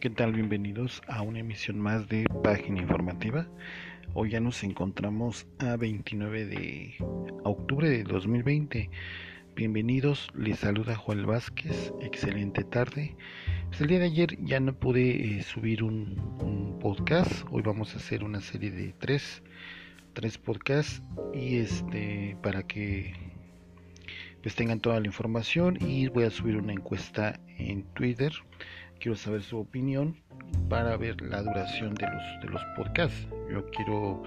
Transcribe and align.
¿Qué 0.00 0.10
tal? 0.10 0.32
Bienvenidos 0.32 1.02
a 1.08 1.22
una 1.22 1.40
emisión 1.40 1.80
más 1.80 2.08
de 2.08 2.24
Página 2.44 2.80
Informativa. 2.80 3.48
Hoy 4.14 4.30
ya 4.30 4.38
nos 4.38 4.62
encontramos 4.62 5.44
a 5.58 5.76
29 5.76 6.46
de 6.46 6.94
octubre 7.42 7.90
de 7.90 8.04
2020. 8.04 8.90
Bienvenidos, 9.56 10.28
les 10.36 10.60
saluda 10.60 10.94
Juan 10.94 11.26
Vázquez. 11.26 11.92
Excelente 12.00 12.62
tarde. 12.62 13.16
Pues 13.66 13.80
el 13.80 13.88
día 13.88 13.98
de 13.98 14.04
ayer 14.04 14.38
ya 14.44 14.60
no 14.60 14.72
pude 14.72 15.38
eh, 15.38 15.42
subir 15.42 15.82
un, 15.82 16.78
podcast. 16.80 17.44
Hoy 17.50 17.62
vamos 17.62 17.94
a 17.94 17.96
hacer 17.96 18.22
una 18.22 18.40
serie 18.40 18.70
de 18.70 18.94
tres, 19.00 19.42
tres 20.12 20.38
podcasts 20.38 21.02
y 21.34 21.56
este 21.56 22.36
para 22.40 22.62
que 22.62 23.14
pues 24.42 24.54
tengan 24.54 24.78
toda 24.78 25.00
la 25.00 25.08
información 25.08 25.76
y 25.80 26.06
voy 26.06 26.22
a 26.22 26.30
subir 26.30 26.56
una 26.56 26.72
encuesta 26.72 27.40
en 27.58 27.82
Twitter 27.94 28.32
quiero 28.98 29.16
saber 29.16 29.42
su 29.42 29.58
opinión 29.58 30.16
para 30.68 30.96
ver 30.96 31.20
la 31.22 31.42
duración 31.42 31.94
de 31.94 32.06
los, 32.06 32.22
de 32.42 32.48
los 32.48 32.62
podcasts. 32.76 33.28
Yo 33.50 33.64
quiero 33.70 34.22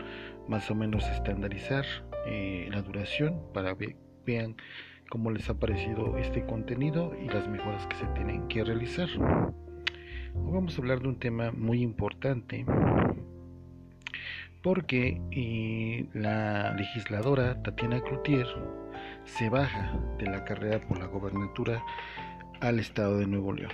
más 0.47 0.69
o 0.71 0.75
menos 0.75 1.05
estandarizar 1.07 1.85
eh, 2.25 2.67
la 2.71 2.81
duración 2.81 3.41
para 3.53 3.75
que 3.75 3.95
vean 4.25 4.55
cómo 5.09 5.31
les 5.31 5.49
ha 5.49 5.55
parecido 5.55 6.17
este 6.17 6.45
contenido 6.45 7.13
y 7.21 7.27
las 7.27 7.47
mejoras 7.47 7.85
que 7.87 7.97
se 7.97 8.05
tienen 8.07 8.47
que 8.47 8.63
realizar. 8.63 9.09
Hoy 10.35 10.51
vamos 10.53 10.77
a 10.77 10.81
hablar 10.81 11.01
de 11.01 11.09
un 11.09 11.19
tema 11.19 11.51
muy 11.51 11.81
importante 11.81 12.65
porque 14.61 15.21
eh, 15.31 16.05
la 16.13 16.73
legisladora 16.73 17.61
Tatiana 17.63 17.99
Cloutier 18.01 18.47
se 19.25 19.49
baja 19.49 19.99
de 20.19 20.27
la 20.27 20.45
carrera 20.45 20.79
por 20.87 20.99
la 20.99 21.07
gobernatura 21.07 21.83
al 22.59 22.79
estado 22.79 23.17
de 23.17 23.25
Nuevo 23.25 23.53
León. 23.53 23.71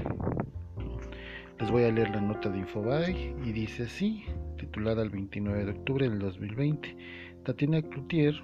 Les 1.60 1.72
voy 1.72 1.86
a 1.86 1.92
leer 1.92 2.12
la 2.12 2.22
nota 2.22 2.50
de 2.50 2.60
Infobae 2.60 3.34
y 3.44 3.52
dice 3.52 3.84
así, 3.84 4.24
titulada 4.58 5.02
el 5.02 5.10
29 5.10 5.66
de 5.66 5.72
octubre 5.72 6.08
del 6.08 6.20
2020. 6.20 6.96
Tatiana 7.44 7.82
Cloutier, 7.82 8.36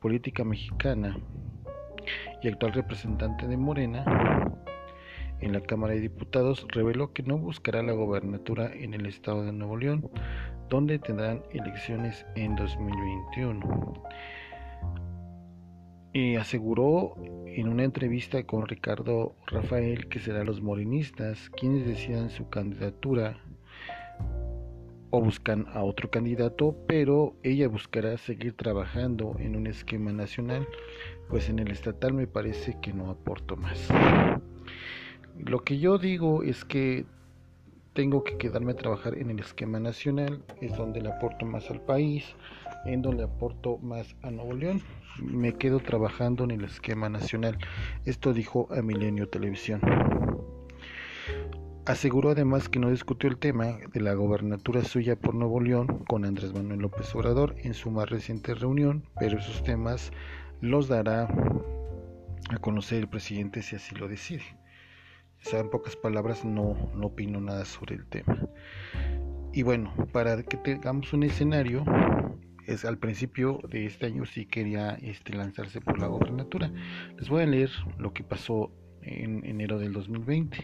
política 0.00 0.42
mexicana 0.42 1.16
y 2.42 2.48
actual 2.48 2.72
representante 2.72 3.46
de 3.46 3.56
Morena 3.56 4.04
en 5.38 5.52
la 5.52 5.60
Cámara 5.60 5.94
de 5.94 6.00
Diputados, 6.00 6.66
reveló 6.70 7.12
que 7.12 7.22
no 7.22 7.38
buscará 7.38 7.80
la 7.80 7.92
gobernatura 7.92 8.72
en 8.74 8.94
el 8.94 9.06
estado 9.06 9.44
de 9.44 9.52
Nuevo 9.52 9.76
León, 9.76 10.10
donde 10.68 10.98
tendrán 10.98 11.44
elecciones 11.52 12.26
en 12.34 12.56
2021 12.56 14.02
y 16.12 16.36
aseguró 16.36 17.14
en 17.46 17.68
una 17.68 17.84
entrevista 17.84 18.42
con 18.44 18.66
Ricardo 18.66 19.34
Rafael 19.46 20.08
que 20.08 20.18
serán 20.18 20.46
los 20.46 20.60
morinistas 20.60 21.50
quienes 21.50 21.86
decidan 21.86 22.30
su 22.30 22.48
candidatura 22.48 23.38
o 25.10 25.20
buscan 25.20 25.66
a 25.72 25.82
otro 25.82 26.10
candidato, 26.10 26.76
pero 26.86 27.34
ella 27.42 27.68
buscará 27.68 28.16
seguir 28.16 28.54
trabajando 28.54 29.36
en 29.38 29.56
un 29.56 29.66
esquema 29.66 30.12
nacional, 30.12 30.66
pues 31.28 31.48
en 31.48 31.58
el 31.58 31.70
estatal 31.70 32.12
me 32.12 32.26
parece 32.26 32.76
que 32.80 32.92
no 32.92 33.10
aporto 33.10 33.56
más. 33.56 33.88
Lo 35.36 35.64
que 35.64 35.78
yo 35.78 35.98
digo 35.98 36.42
es 36.42 36.64
que 36.64 37.06
tengo 37.92 38.22
que 38.24 38.36
quedarme 38.36 38.72
a 38.72 38.76
trabajar 38.76 39.16
en 39.16 39.30
el 39.30 39.40
esquema 39.40 39.80
nacional, 39.80 40.42
es 40.60 40.76
donde 40.76 41.00
le 41.00 41.10
aporto 41.10 41.44
más 41.44 41.70
al 41.70 41.80
país, 41.80 42.24
en 42.84 43.02
donde 43.02 43.24
aporto 43.24 43.78
más 43.78 44.14
a 44.22 44.30
Nuevo 44.30 44.54
León. 44.54 44.82
Me 45.20 45.54
quedo 45.54 45.80
trabajando 45.80 46.44
en 46.44 46.52
el 46.52 46.64
esquema 46.64 47.08
nacional. 47.08 47.58
Esto 48.04 48.32
dijo 48.32 48.68
a 48.70 48.80
Milenio 48.80 49.28
Televisión. 49.28 49.80
Aseguró 51.86 52.30
además 52.30 52.68
que 52.68 52.78
no 52.78 52.90
discutió 52.90 53.28
el 53.28 53.38
tema 53.38 53.78
de 53.92 54.00
la 54.00 54.14
gobernatura 54.14 54.84
suya 54.84 55.16
por 55.16 55.34
Nuevo 55.34 55.60
León 55.60 56.04
con 56.06 56.24
Andrés 56.24 56.52
Manuel 56.54 56.80
López 56.80 57.12
Obrador 57.14 57.56
en 57.58 57.74
su 57.74 57.90
más 57.90 58.08
reciente 58.08 58.54
reunión, 58.54 59.02
pero 59.18 59.38
esos 59.38 59.64
temas 59.64 60.12
los 60.60 60.88
dará 60.88 61.26
a 62.50 62.58
conocer 62.58 62.98
el 62.98 63.08
presidente 63.08 63.62
si 63.62 63.76
así 63.76 63.94
lo 63.94 64.08
decide. 64.08 64.59
En 65.52 65.70
pocas 65.70 65.96
palabras, 65.96 66.44
no, 66.44 66.76
no 66.94 67.06
opino 67.06 67.40
nada 67.40 67.64
sobre 67.64 67.96
el 67.96 68.06
tema. 68.06 68.38
Y 69.52 69.62
bueno, 69.62 69.92
para 70.12 70.42
que 70.42 70.56
tengamos 70.56 71.12
un 71.12 71.24
escenario, 71.24 71.84
es 72.66 72.84
al 72.84 72.98
principio 72.98 73.58
de 73.68 73.86
este 73.86 74.06
año 74.06 74.24
sí 74.26 74.46
quería 74.46 74.90
este, 75.02 75.34
lanzarse 75.34 75.80
por 75.80 75.98
la 75.98 76.06
gobernatura. 76.06 76.70
Les 77.18 77.28
voy 77.28 77.42
a 77.42 77.46
leer 77.46 77.70
lo 77.98 78.12
que 78.12 78.22
pasó 78.22 78.70
en 79.02 79.44
enero 79.44 79.78
del 79.78 79.92
2020. 79.92 80.58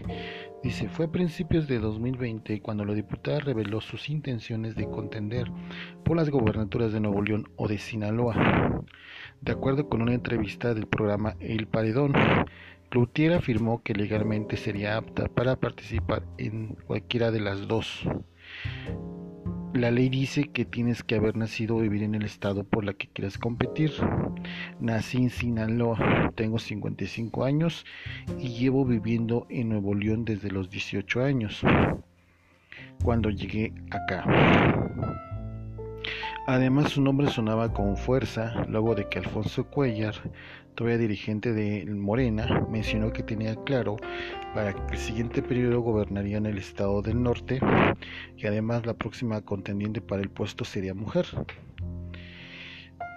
Dice, 0.63 0.89
fue 0.89 1.07
a 1.07 1.11
principios 1.11 1.67
de 1.67 1.79
2020 1.79 2.61
cuando 2.61 2.85
la 2.85 2.95
diputada 2.95 3.41
reveló 3.41 3.81
sus 3.81 4.09
intenciones 4.09 4.77
de 4.77 4.89
contender 4.89 5.51
por 6.05 6.17
las 6.17 6.31
gobernaturas 6.31 6.93
de 6.93 7.01
Nuevo 7.01 7.23
León 7.23 7.49
o 7.57 7.67
de 7.67 7.79
Sinaloa. 7.79 8.85
De 9.41 9.53
acuerdo 9.53 9.89
con 9.89 10.03
una 10.03 10.15
entrevista 10.15 10.75
del 10.75 10.87
programa 10.87 11.37
El 11.41 11.67
Paredón, 11.67 12.13
Cloutier 12.91 13.33
afirmó 13.33 13.83
que 13.83 13.95
legalmente 13.95 14.57
sería 14.57 14.97
apta 14.97 15.29
para 15.29 15.57
participar 15.57 16.23
en 16.39 16.77
cualquiera 16.87 17.31
de 17.31 17.41
las 17.41 17.67
dos 17.67 18.07
la 19.77 19.91
ley 19.91 20.09
dice 20.09 20.45
que 20.45 20.65
tienes 20.65 21.03
que 21.03 21.17
haber 21.17 21.37
nacido 21.37 21.77
o 21.77 21.81
vivir 21.81 22.03
en 22.03 22.15
el 22.15 22.25
estado 22.25 22.65
por 22.65 22.85
la 22.85 22.95
que 22.95 23.09
quieras 23.09 23.37
competir. 23.37 23.93
Nací 24.81 25.19
en 25.19 25.31
Sinaloa, 25.31 26.33
tengo 26.35 26.59
55 26.59 27.45
años 27.45 27.85
y 28.39 28.49
llevo 28.49 28.85
viviendo 28.85 29.47
en 29.51 29.69
Nuevo 29.69 29.95
León 29.95 30.25
desde 30.25 30.51
los 30.51 30.71
18 30.71 31.23
años, 31.23 31.63
cuando 33.05 33.29
llegué 33.31 33.75
acá. 33.91 34.25
Además 36.49 36.93
su 36.93 37.03
nombre 37.03 37.29
sonaba 37.29 37.73
con 37.73 37.97
fuerza 37.97 38.65
luego 38.69 38.95
de 38.95 39.09
que 39.09 39.19
Alfonso 39.19 39.65
Cuellar, 39.69 40.15
todavía 40.77 40.97
dirigente 40.97 41.53
de 41.53 41.85
Morena, 41.87 42.65
mencionó 42.71 43.13
que 43.13 43.25
tenía 43.25 43.57
claro 43.65 43.97
para 44.55 44.73
que 44.73 44.95
el 44.95 44.99
siguiente 44.99 45.43
periodo 45.43 45.81
gobernaría 45.81 46.37
en 46.37 46.47
el 46.47 46.59
estado 46.59 47.03
del 47.03 47.21
norte 47.21 47.59
y 48.37 48.47
además 48.47 48.87
la 48.87 48.95
próxima 48.95 49.41
contendiente 49.41 50.01
para 50.01 50.23
el 50.23 50.31
puesto 50.31 50.65
sería 50.65 50.95
mujer. 50.95 51.27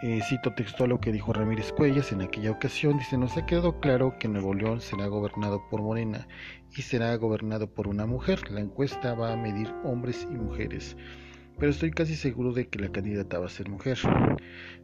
Eh, 0.01 0.21
cito 0.27 0.55
textual 0.55 0.89
lo 0.89 0.99
que 0.99 1.11
dijo 1.11 1.31
Ramírez 1.31 1.71
Cuellas 1.71 2.11
en 2.11 2.21
aquella 2.21 2.49
ocasión, 2.49 2.97
dice, 2.97 3.15
nos 3.15 3.37
ha 3.37 3.45
quedado 3.45 3.79
claro 3.79 4.17
que 4.17 4.27
Nuevo 4.27 4.55
León 4.55 4.81
será 4.81 5.05
gobernado 5.05 5.61
por 5.69 5.83
Morena 5.83 6.27
y 6.75 6.81
será 6.81 7.15
gobernado 7.17 7.67
por 7.67 7.87
una 7.87 8.07
mujer. 8.07 8.49
La 8.49 8.61
encuesta 8.61 9.13
va 9.13 9.33
a 9.33 9.37
medir 9.37 9.71
hombres 9.83 10.25
y 10.31 10.33
mujeres 10.33 10.97
pero 11.59 11.71
estoy 11.71 11.91
casi 11.91 12.15
seguro 12.15 12.53
de 12.53 12.67
que 12.67 12.79
la 12.79 12.89
candidata 12.89 13.37
va 13.37 13.47
a 13.47 13.49
ser 13.49 13.69
mujer. 13.69 13.97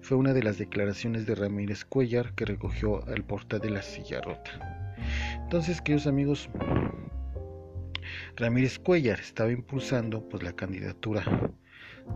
Fue 0.02 0.18
una 0.18 0.34
de 0.34 0.44
las 0.44 0.58
declaraciones 0.58 1.26
de 1.26 1.36
Ramírez 1.36 1.86
Cuellar 1.86 2.34
que 2.36 2.46
recogió 2.46 3.06
al 3.08 3.24
portal 3.24 3.62
de 3.62 3.70
la 3.70 3.82
silla 3.82 4.22
rota. 4.22 4.96
Entonces, 5.44 5.82
queridos 5.82 6.08
amigos, 6.08 6.50
Ramírez 8.36 8.78
Cuellar 8.80 9.20
estaba 9.20 9.52
impulsando 9.52 10.28
pues 10.28 10.44
la 10.44 10.54
candidatura 10.54 11.24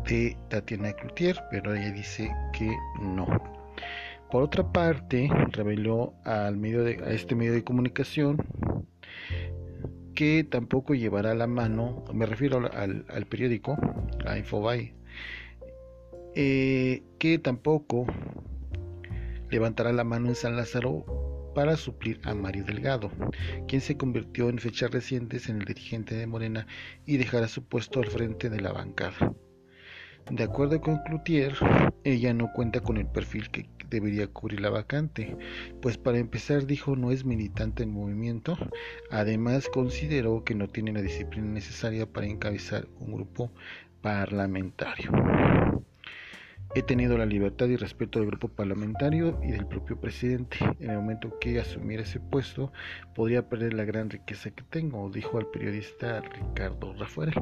de 0.08 0.38
Tatiana 0.50 0.94
Cloutier, 0.94 1.42
pero 1.50 1.74
ella 1.74 1.92
dice 1.92 2.30
que 2.54 2.70
no. 3.02 3.28
Por 4.30 4.44
otra 4.44 4.72
parte, 4.72 5.30
reveló 5.52 6.14
al 6.24 6.58
medio 6.58 6.84
de, 6.84 7.02
a 7.04 7.10
este 7.12 7.34
medio 7.34 7.54
de 7.54 7.64
comunicación 7.64 8.38
que 10.20 10.44
tampoco 10.44 10.96
llevará 10.96 11.34
la 11.34 11.48
mano, 11.48 12.04
me 12.14 12.26
refiero 12.26 12.70
al, 12.74 13.26
periódico, 13.30 13.78
a 14.26 14.38
Infobae, 14.38 14.94
eh, 16.36 17.04
que 17.18 17.40
tampoco 17.40 18.06
levantará 19.50 19.94
la 19.94 20.04
mano 20.04 20.28
en 20.28 20.36
San 20.36 20.58
Lázaro 20.58 21.06
para 21.56 21.78
suplir 21.78 22.20
a 22.26 22.34
Mario 22.36 22.66
Delgado, 22.66 23.10
quien 23.70 23.80
se 23.80 23.96
convirtió 23.96 24.50
en 24.50 24.60
fechas 24.60 24.92
recientes 24.92 25.48
en 25.48 25.60
el 25.60 25.66
dirigente 25.66 26.16
de 26.16 26.28
Morena 26.28 26.68
y 27.06 27.16
dejará 27.16 27.48
su 27.48 27.64
puesto 27.64 28.02
al 28.02 28.08
frente 28.08 28.50
de 28.50 28.60
la 28.60 28.74
bancada. 28.74 29.34
De 30.30 30.44
acuerdo 30.44 30.82
con 30.82 30.98
Cloutier, 31.06 31.54
ella 32.04 32.34
no 32.34 32.52
cuenta 32.52 32.82
con 32.82 32.98
el 32.98 33.08
perfil 33.08 33.50
que 33.52 33.70
debería 33.90 34.28
cubrir 34.28 34.62
la 34.62 34.70
vacante, 34.70 35.36
pues 35.82 35.98
para 35.98 36.20
empezar 36.20 36.66
dijo 36.66 36.96
no 36.96 37.12
es 37.12 37.26
militante 37.26 37.84
en 37.84 37.92
movimiento, 37.92 38.58
además 39.12 39.68
consideró 39.70 40.44
que 40.44 40.56
no 40.56 40.68
tiene 40.68 40.94
la 40.94 41.02
disciplina 41.02 41.48
necesaria 41.48 42.06
para 42.06 42.28
encabezar 42.28 42.88
un 43.00 43.14
grupo 43.14 43.52
parlamentario. 44.02 45.12
He 46.76 46.84
tenido 46.84 47.18
la 47.18 47.26
libertad 47.26 47.66
y 47.66 47.78
respeto 47.78 48.20
del 48.20 48.28
grupo 48.28 48.48
parlamentario 48.48 49.40
y 49.42 49.52
del 49.52 49.66
propio 49.66 50.00
presidente. 50.00 50.58
En 50.80 50.92
el 50.92 50.98
momento 50.98 51.40
que 51.40 51.60
asumiera 51.60 52.04
ese 52.04 52.20
puesto, 52.20 52.72
podría 53.16 53.50
perder 53.50 53.74
la 53.74 53.86
gran 53.86 54.12
riqueza 54.12 54.52
que 54.52 54.64
tengo, 54.70 55.10
dijo 55.10 55.40
al 55.40 55.48
periodista 55.48 56.22
Ricardo 56.22 56.94
Rafael. 56.94 57.34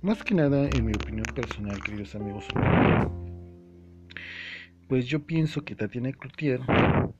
Más 0.00 0.22
que 0.24 0.34
nada, 0.34 0.66
en 0.70 0.86
mi 0.86 0.92
opinión 0.92 1.26
personal, 1.34 1.82
queridos 1.82 2.14
amigos, 2.14 2.46
pues 4.88 5.06
yo 5.06 5.24
pienso 5.24 5.64
que 5.64 5.74
Tatiana 5.74 6.12
Cloutier 6.12 6.60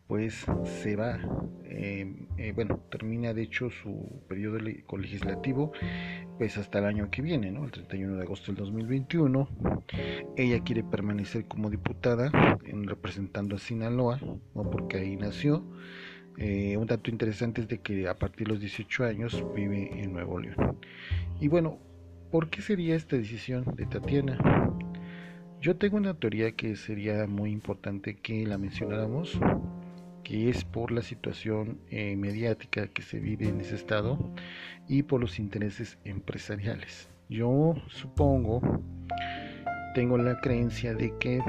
pues 0.06 0.44
se 0.82 0.96
va, 0.96 1.18
eh, 1.64 2.14
eh, 2.36 2.52
bueno, 2.54 2.78
termina 2.90 3.32
de 3.32 3.42
hecho 3.42 3.70
su 3.70 4.22
periodo 4.28 4.58
legislativo 4.58 5.72
pues 6.38 6.58
hasta 6.58 6.78
el 6.80 6.84
año 6.84 7.10
que 7.10 7.22
viene, 7.22 7.50
¿no? 7.50 7.64
El 7.64 7.70
31 7.70 8.16
de 8.16 8.22
agosto 8.22 8.52
del 8.52 8.56
2021. 8.56 9.48
Ella 10.36 10.60
quiere 10.64 10.82
permanecer 10.82 11.46
como 11.46 11.70
diputada 11.70 12.30
en, 12.64 12.86
representando 12.86 13.56
a 13.56 13.58
Sinaloa, 13.58 14.18
¿no? 14.54 14.70
Porque 14.70 14.98
ahí 14.98 15.16
nació. 15.16 15.64
Eh, 16.36 16.76
un 16.76 16.86
dato 16.86 17.10
interesante 17.10 17.60
es 17.60 17.68
de 17.68 17.78
que 17.78 18.08
a 18.08 18.18
partir 18.18 18.46
de 18.48 18.54
los 18.54 18.60
18 18.60 19.04
años 19.04 19.44
vive 19.54 20.02
en 20.02 20.12
Nuevo 20.12 20.40
León. 20.40 20.78
Y 21.40 21.48
bueno, 21.48 21.78
¿por 22.30 22.50
qué 22.50 22.60
sería 22.60 22.96
esta 22.96 23.16
decisión 23.16 23.64
de 23.76 23.86
Tatiana? 23.86 24.38
Yo 25.64 25.74
tengo 25.76 25.96
una 25.96 26.12
teoría 26.12 26.52
que 26.52 26.76
sería 26.76 27.26
muy 27.26 27.50
importante 27.50 28.16
que 28.18 28.46
la 28.46 28.58
mencionáramos, 28.58 29.40
que 30.22 30.50
es 30.50 30.62
por 30.62 30.92
la 30.92 31.00
situación 31.00 31.78
eh, 31.88 32.16
mediática 32.16 32.86
que 32.88 33.00
se 33.00 33.18
vive 33.18 33.48
en 33.48 33.62
ese 33.62 33.76
estado 33.76 34.18
y 34.88 35.04
por 35.04 35.22
los 35.22 35.38
intereses 35.38 35.96
empresariales. 36.04 37.08
Yo 37.30 37.76
supongo, 37.88 38.60
tengo 39.94 40.18
la 40.18 40.38
creencia 40.42 40.92
de 40.92 41.16
que 41.18 41.40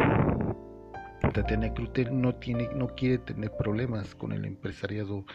Tatiana 1.34 1.74
Crutel 1.74 2.22
no 2.22 2.36
tiene, 2.36 2.70
no 2.74 2.96
quiere 2.96 3.18
tener 3.18 3.52
problemas 3.52 4.16
con 4.16 4.32
el 4.32 4.46
empresariado 4.46 5.26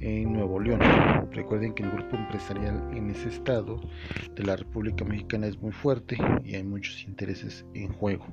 en 0.00 0.32
Nuevo 0.32 0.60
León. 0.60 0.80
Recuerden 1.32 1.74
que 1.74 1.82
el 1.82 1.90
grupo 1.90 2.16
empresarial 2.16 2.82
en 2.92 3.10
ese 3.10 3.28
estado 3.28 3.80
de 4.34 4.44
la 4.44 4.56
República 4.56 5.04
Mexicana 5.04 5.46
es 5.46 5.60
muy 5.60 5.72
fuerte 5.72 6.16
y 6.44 6.54
hay 6.54 6.62
muchos 6.62 7.02
intereses 7.04 7.64
en 7.74 7.92
juego. 7.92 8.26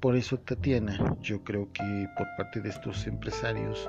Por 0.00 0.16
eso 0.16 0.38
Tatiana, 0.38 1.16
yo 1.20 1.42
creo 1.42 1.72
que 1.72 2.06
por 2.16 2.26
parte 2.36 2.60
de 2.60 2.68
estos 2.68 3.06
empresarios 3.06 3.88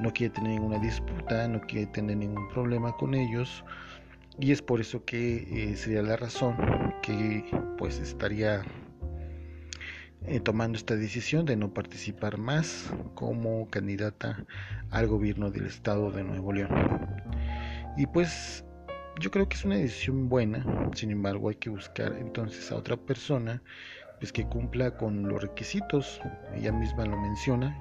no 0.00 0.12
quiere 0.12 0.34
tener 0.34 0.52
ninguna 0.52 0.78
disputa, 0.78 1.46
no 1.48 1.60
quiere 1.60 1.86
tener 1.86 2.16
ningún 2.16 2.48
problema 2.48 2.92
con 2.96 3.14
ellos 3.14 3.64
y 4.38 4.50
es 4.50 4.62
por 4.62 4.80
eso 4.80 5.04
que 5.04 5.46
eh, 5.50 5.76
sería 5.76 6.02
la 6.02 6.16
razón 6.16 6.56
que 7.02 7.44
pues 7.78 8.00
estaría 8.00 8.64
eh, 10.26 10.40
tomando 10.40 10.78
esta 10.78 10.96
decisión 10.96 11.44
de 11.44 11.56
no 11.56 11.72
participar 11.74 12.38
más 12.38 12.90
como 13.14 13.68
candidata 13.68 14.44
al 14.90 15.06
gobierno 15.06 15.50
del 15.50 15.66
estado 15.66 16.10
de 16.10 16.24
Nuevo 16.24 16.52
León. 16.52 16.70
Y 17.96 18.06
pues 18.06 18.64
yo 19.20 19.30
creo 19.30 19.48
que 19.48 19.56
es 19.56 19.64
una 19.64 19.76
decisión 19.76 20.28
buena, 20.28 20.64
sin 20.94 21.10
embargo 21.10 21.48
hay 21.48 21.56
que 21.56 21.70
buscar 21.70 22.16
entonces 22.18 22.72
a 22.72 22.76
otra 22.76 22.96
persona 22.96 23.62
pues 24.18 24.32
que 24.32 24.46
cumpla 24.46 24.96
con 24.96 25.28
los 25.28 25.42
requisitos, 25.42 26.20
ella 26.54 26.72
misma 26.72 27.04
lo 27.04 27.20
menciona, 27.20 27.78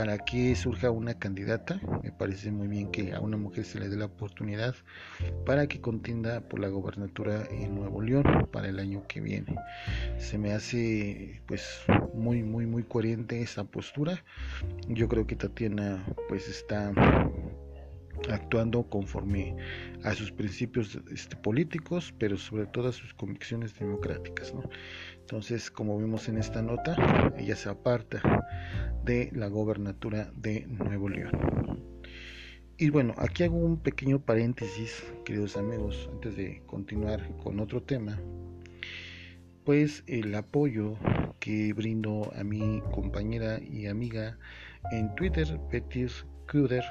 para 0.00 0.16
que 0.16 0.56
surja 0.56 0.90
una 0.90 1.18
candidata, 1.18 1.78
me 2.02 2.10
parece 2.10 2.50
muy 2.50 2.68
bien 2.68 2.90
que 2.90 3.12
a 3.12 3.20
una 3.20 3.36
mujer 3.36 3.66
se 3.66 3.78
le 3.78 3.90
dé 3.90 3.98
la 3.98 4.06
oportunidad 4.06 4.74
para 5.44 5.66
que 5.66 5.82
contienda 5.82 6.40
por 6.40 6.58
la 6.58 6.68
gobernatura 6.68 7.46
en 7.50 7.74
Nuevo 7.74 8.00
León 8.00 8.48
para 8.50 8.70
el 8.70 8.78
año 8.78 9.06
que 9.06 9.20
viene. 9.20 9.56
Se 10.16 10.38
me 10.38 10.54
hace 10.54 11.42
pues 11.46 11.82
muy 12.14 12.42
muy 12.42 12.64
muy 12.64 12.82
coherente 12.82 13.42
esa 13.42 13.64
postura. 13.64 14.24
Yo 14.88 15.06
creo 15.06 15.26
que 15.26 15.36
Tatiana 15.36 16.02
pues 16.30 16.48
está 16.48 16.94
actuando 18.28 18.82
conforme 18.84 19.56
a 20.04 20.14
sus 20.14 20.32
principios 20.32 20.98
este, 21.12 21.36
políticos, 21.36 22.14
pero 22.18 22.36
sobre 22.36 22.66
todo 22.66 22.88
a 22.88 22.92
sus 22.92 23.14
convicciones 23.14 23.78
democráticas. 23.78 24.52
Entonces, 25.30 25.70
como 25.70 25.96
vimos 25.96 26.28
en 26.28 26.38
esta 26.38 26.60
nota, 26.60 27.32
ella 27.38 27.54
se 27.54 27.68
aparta 27.68 28.20
de 29.04 29.30
la 29.32 29.46
gobernatura 29.46 30.32
de 30.34 30.66
Nuevo 30.66 31.08
León. 31.08 31.30
Y 32.76 32.90
bueno, 32.90 33.14
aquí 33.16 33.44
hago 33.44 33.56
un 33.56 33.78
pequeño 33.78 34.18
paréntesis, 34.18 35.04
queridos 35.24 35.56
amigos, 35.56 36.10
antes 36.12 36.36
de 36.36 36.64
continuar 36.66 37.30
con 37.44 37.60
otro 37.60 37.80
tema. 37.80 38.18
Pues 39.62 40.02
el 40.08 40.34
apoyo 40.34 40.96
que 41.38 41.72
brindo 41.74 42.32
a 42.34 42.42
mi 42.42 42.82
compañera 42.90 43.60
y 43.60 43.86
amiga 43.86 44.36
en 44.90 45.14
Twitter, 45.14 45.60
Petis 45.70 46.26
Kuder, 46.50 46.82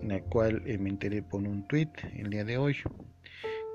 en 0.00 0.08
la 0.08 0.22
cual 0.22 0.62
me 0.62 0.88
enteré 0.88 1.22
por 1.22 1.42
un 1.42 1.68
tweet 1.68 1.90
el 2.16 2.30
día 2.30 2.46
de 2.46 2.56
hoy 2.56 2.76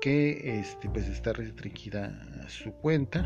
que 0.00 0.60
este 0.60 0.88
pues 0.88 1.08
está 1.08 1.32
restringida 1.32 2.48
su 2.48 2.72
cuenta 2.72 3.24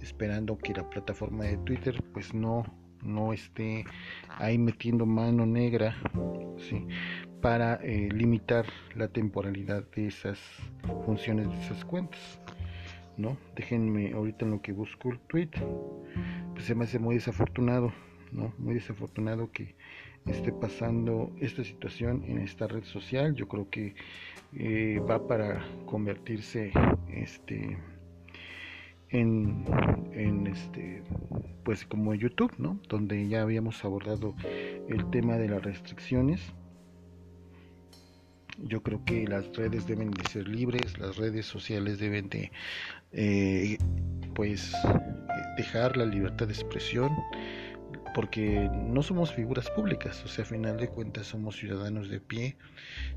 esperando 0.00 0.58
que 0.58 0.74
la 0.74 0.88
plataforma 0.88 1.44
de 1.44 1.56
Twitter 1.58 2.02
pues 2.12 2.34
no 2.34 2.64
no 3.02 3.32
esté 3.32 3.84
ahí 4.38 4.58
metiendo 4.58 5.06
mano 5.06 5.46
negra 5.46 5.96
para 7.40 7.74
eh, 7.76 8.08
limitar 8.12 8.66
la 8.96 9.08
temporalidad 9.08 9.84
de 9.94 10.08
esas 10.08 10.38
funciones 11.06 11.48
de 11.48 11.60
esas 11.60 11.84
cuentas 11.84 12.40
no 13.18 13.36
déjenme 13.56 14.12
ahorita 14.12 14.44
en 14.44 14.52
lo 14.52 14.62
que 14.62 14.72
busco 14.72 15.10
el 15.10 15.18
tweet. 15.18 15.50
Pues 16.54 16.64
se 16.64 16.74
me 16.76 16.84
hace 16.84 17.00
muy 17.00 17.16
desafortunado 17.16 17.92
muy 18.32 18.74
desafortunado 18.74 19.50
que 19.52 19.74
esté 20.26 20.52
pasando 20.52 21.32
esta 21.40 21.64
situación 21.64 22.24
en 22.26 22.38
esta 22.38 22.66
red 22.66 22.84
social. 22.84 23.34
Yo 23.34 23.48
creo 23.48 23.68
que 23.70 23.94
eh, 24.56 25.00
va 25.00 25.26
para 25.26 25.64
convertirse 25.86 26.72
este 27.12 27.78
en, 29.10 29.64
en, 30.12 30.46
este 30.46 31.02
pues 31.64 31.84
como 31.84 32.14
YouTube, 32.14 32.52
¿no? 32.58 32.78
Donde 32.88 33.28
ya 33.28 33.42
habíamos 33.42 33.84
abordado 33.84 34.34
el 34.88 35.08
tema 35.10 35.36
de 35.36 35.48
las 35.48 35.62
restricciones. 35.62 36.40
Yo 38.58 38.82
creo 38.82 39.04
que 39.04 39.26
las 39.26 39.56
redes 39.56 39.86
deben 39.86 40.10
de 40.10 40.24
ser 40.28 40.48
libres, 40.48 40.98
las 40.98 41.16
redes 41.16 41.46
sociales 41.46 41.98
deben 41.98 42.28
de 42.28 42.50
eh, 43.12 43.78
pues 44.34 44.72
dejar 45.56 45.96
la 45.96 46.04
libertad 46.04 46.46
de 46.46 46.52
expresión 46.54 47.10
porque 48.18 48.68
no 48.74 49.00
somos 49.00 49.32
figuras 49.32 49.70
públicas, 49.70 50.24
o 50.24 50.26
sea, 50.26 50.42
a 50.42 50.48
final 50.48 50.76
de 50.76 50.88
cuentas 50.88 51.28
somos 51.28 51.54
ciudadanos 51.54 52.08
de 52.08 52.18
pie, 52.18 52.56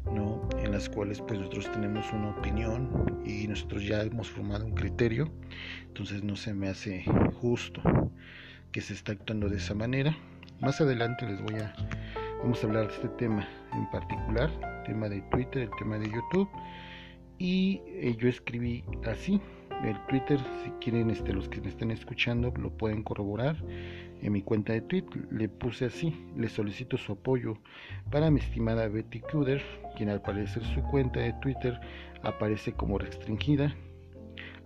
¿no? 0.06 0.48
En 0.60 0.72
las 0.72 0.90
cuales 0.90 1.20
pues 1.22 1.40
nosotros 1.40 1.72
tenemos 1.72 2.14
una 2.14 2.30
opinión 2.38 3.20
y 3.26 3.48
nosotros 3.48 3.84
ya 3.84 4.04
hemos 4.04 4.30
formado 4.30 4.64
un 4.64 4.76
criterio, 4.76 5.32
entonces 5.88 6.24
no 6.24 6.36
se 6.36 6.54
me 6.54 6.70
hace 6.70 7.04
justo 7.42 7.82
que 8.72 8.80
se 8.82 8.94
está 8.94 9.14
actuando 9.14 9.50
de 9.50 9.58
esa 9.58 9.74
manera. 9.74 10.16
Más 10.60 10.80
adelante 10.80 11.26
les 11.26 11.42
voy 11.42 11.56
a, 11.56 11.74
vamos 12.38 12.64
a 12.64 12.68
hablar 12.68 12.88
de 12.88 12.94
este 12.94 13.10
tema 13.10 13.50
en 13.74 13.90
particular, 13.90 14.52
el 14.62 14.84
tema 14.84 15.10
de 15.10 15.22
Twitter, 15.32 15.64
el 15.64 15.72
tema 15.80 15.98
de 15.98 16.12
YouTube, 16.12 16.48
y 17.40 17.82
eh, 17.88 18.16
yo 18.20 18.30
escribí 18.30 18.84
así, 19.08 19.42
el 19.84 20.00
Twitter, 20.08 20.40
si 20.64 20.72
quieren 20.82 21.10
este, 21.10 21.34
los 21.34 21.50
que 21.50 21.62
me 21.62 21.70
estén 21.70 21.92
escuchando 21.92 22.54
lo 22.58 22.72
pueden 22.72 23.04
corroborar 23.04 23.58
en 24.22 24.32
mi 24.32 24.42
cuenta 24.42 24.74
de 24.74 24.82
Twitter 24.82 25.28
le 25.32 25.50
puse 25.50 25.86
así, 25.86 26.16
le 26.38 26.48
solicito 26.48 26.98
su 26.98 27.14
apoyo 27.14 27.58
para 28.12 28.30
mi 28.30 28.40
estimada 28.40 28.88
Betty 28.88 29.20
Kuder, 29.20 29.62
quien 29.98 30.10
al 30.10 30.22
parecer 30.22 30.64
su 30.64 30.82
cuenta 30.84 31.20
de 31.20 31.34
Twitter 31.34 31.80
aparece 32.22 32.74
como 32.74 33.00
restringida, 33.00 33.76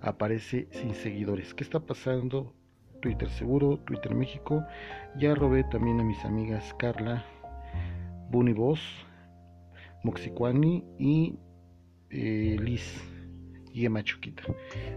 aparece 0.01 0.67
sin 0.71 0.93
seguidores. 0.93 1.53
¿Qué 1.53 1.63
está 1.63 1.79
pasando? 1.79 2.53
Twitter 3.01 3.29
seguro, 3.29 3.77
Twitter 3.79 4.13
México. 4.13 4.65
Ya 5.17 5.35
robé 5.35 5.63
también 5.65 5.99
a 5.99 6.03
mis 6.03 6.23
amigas 6.25 6.73
Carla, 6.77 7.23
Bunny 8.29 8.53
Boss, 8.53 8.81
Moxicuani 10.03 10.83
y 10.99 11.39
eh, 12.09 12.57
Liz 12.59 13.01
y 13.75 13.85
Emma 13.85 14.03
Chuquita. 14.03 14.43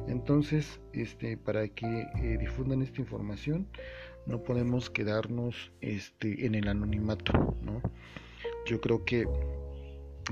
Entonces, 0.07 0.81
este, 0.93 1.37
para 1.37 1.67
que 1.69 1.87
eh, 1.87 2.39
difundan 2.39 2.81
esta 2.81 3.01
información, 3.01 3.67
no 4.27 4.43
podemos 4.43 4.89
quedarnos 4.89 5.73
este, 5.81 6.47
en 6.47 6.55
el 6.55 6.69
anonimato, 6.69 7.57
¿no? 7.61 7.83
Yo 8.67 8.81
creo 8.81 9.05
que 9.05 9.27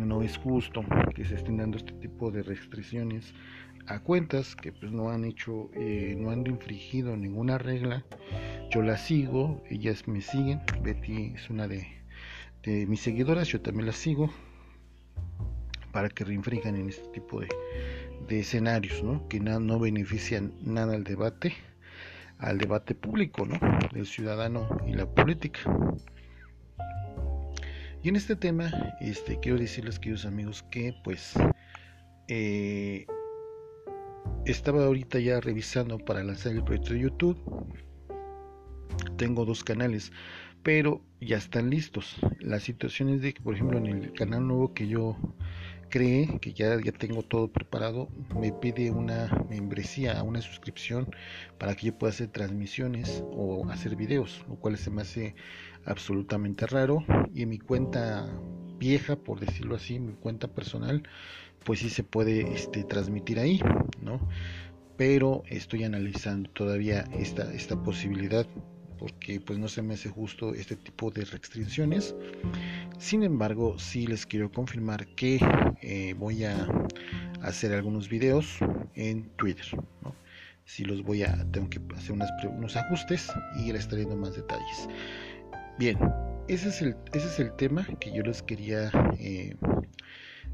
no 0.00 0.22
es 0.22 0.36
justo 0.36 0.84
que 1.14 1.24
se 1.24 1.34
estén 1.34 1.56
dando 1.56 1.76
este 1.76 1.92
tipo 1.94 2.30
de 2.30 2.42
restricciones 2.44 3.34
a 3.88 4.00
cuentas 4.00 4.54
que 4.54 4.72
pues 4.72 4.92
no 4.92 5.10
han 5.10 5.24
hecho, 5.24 5.70
eh, 5.74 6.14
no 6.16 6.30
han 6.30 6.46
infringido 6.46 7.16
ninguna 7.16 7.58
regla. 7.58 8.04
Yo 8.70 8.82
las 8.82 9.06
sigo, 9.06 9.62
ellas 9.68 10.06
me 10.06 10.20
siguen. 10.20 10.60
Betty 10.82 11.32
es 11.34 11.50
una 11.50 11.66
de, 11.66 11.86
mis 12.64 13.00
seguidoras, 13.00 13.48
yo 13.48 13.60
también 13.60 13.86
las 13.86 13.96
sigo 13.96 14.30
para 15.92 16.10
que 16.10 16.24
reinfrinjan 16.24 16.76
en 16.76 16.90
este 16.90 17.08
tipo 17.08 17.40
de, 17.40 17.48
escenarios, 18.28 19.02
¿no? 19.02 19.28
Que 19.28 19.40
no 19.40 19.78
benefician 19.78 20.52
nada 20.62 20.94
al 20.94 21.04
debate 21.04 21.54
al 22.38 22.58
debate 22.58 22.94
público, 22.94 23.46
¿no? 23.46 23.58
Del 23.92 24.06
ciudadano 24.06 24.68
y 24.86 24.92
la 24.92 25.06
política. 25.06 25.60
Y 28.02 28.08
en 28.08 28.16
este 28.16 28.36
tema, 28.36 28.70
este, 29.00 29.38
quiero 29.40 29.58
decirles, 29.58 29.98
queridos 29.98 30.26
amigos, 30.26 30.64
que 30.70 30.94
pues 31.02 31.34
eh, 32.28 33.06
estaba 34.44 34.84
ahorita 34.84 35.18
ya 35.18 35.40
revisando 35.40 35.98
para 35.98 36.22
lanzar 36.22 36.52
el 36.52 36.62
proyecto 36.62 36.94
de 36.94 37.00
YouTube. 37.00 37.38
tengo 39.16 39.44
dos 39.44 39.64
canales, 39.64 40.12
pero 40.62 41.02
ya 41.20 41.38
están 41.38 41.70
listos. 41.70 42.16
La 42.40 42.60
situación 42.60 43.08
es 43.08 43.22
de 43.22 43.34
que, 43.34 43.40
por 43.40 43.54
ejemplo, 43.54 43.78
en 43.78 43.86
el 43.86 44.12
canal 44.12 44.46
nuevo 44.46 44.74
que 44.74 44.88
yo 44.88 45.16
creé, 45.88 46.38
que 46.40 46.52
ya, 46.52 46.80
ya 46.82 46.92
tengo 46.92 47.22
todo 47.22 47.48
preparado, 47.48 48.08
me 48.38 48.52
pide 48.52 48.90
una 48.90 49.28
membresía, 49.48 50.22
una 50.22 50.40
suscripción 50.40 51.08
para 51.58 51.74
que 51.74 51.86
yo 51.86 51.98
pueda 51.98 52.12
hacer 52.12 52.28
transmisiones 52.28 53.24
o 53.32 53.68
hacer 53.70 53.96
videos, 53.96 54.44
lo 54.48 54.56
cual 54.56 54.76
se 54.78 54.90
me 54.90 55.02
hace 55.02 55.34
absolutamente 55.84 56.66
raro. 56.66 57.04
Y 57.34 57.42
en 57.42 57.50
mi 57.50 57.58
cuenta 57.58 58.28
vieja, 58.78 59.16
por 59.16 59.40
decirlo 59.40 59.76
así, 59.76 59.98
mi 59.98 60.14
cuenta 60.14 60.48
personal, 60.48 61.02
pues 61.64 61.80
sí 61.80 61.90
se 61.90 62.04
puede 62.04 62.52
este, 62.52 62.84
transmitir 62.84 63.38
ahí, 63.38 63.60
¿no? 64.00 64.28
Pero 64.96 65.42
estoy 65.48 65.84
analizando 65.84 66.48
todavía 66.50 67.04
esta, 67.12 67.52
esta 67.52 67.82
posibilidad 67.82 68.46
porque 68.98 69.40
pues 69.40 69.58
no 69.58 69.68
se 69.68 69.82
me 69.82 69.94
hace 69.94 70.08
justo 70.08 70.54
este 70.54 70.76
tipo 70.76 71.10
de 71.10 71.24
restricciones. 71.24 72.14
Sin 72.98 73.22
embargo, 73.22 73.78
sí 73.78 74.06
les 74.06 74.24
quiero 74.24 74.50
confirmar 74.50 75.06
que 75.14 75.38
eh, 75.82 76.14
voy 76.18 76.44
a 76.44 76.66
hacer 77.42 77.72
algunos 77.72 78.08
videos 78.08 78.58
en 78.94 79.28
Twitter. 79.36 79.66
Si 80.64 80.84
los 80.84 81.02
voy 81.02 81.22
a, 81.22 81.46
tengo 81.52 81.68
que 81.68 81.80
hacer 81.94 82.16
unos 82.48 82.76
ajustes 82.76 83.30
y 83.56 83.72
les 83.72 83.82
estaré 83.82 84.02
dando 84.02 84.16
más 84.16 84.34
detalles. 84.34 84.88
Bien, 85.78 85.98
ese 86.48 86.70
es 86.70 86.80
el, 86.80 86.96
ese 87.12 87.26
es 87.26 87.38
el 87.38 87.52
tema 87.56 87.86
que 88.00 88.12
yo 88.12 88.22
les 88.22 88.42
quería 88.42 88.90
eh, 89.18 89.54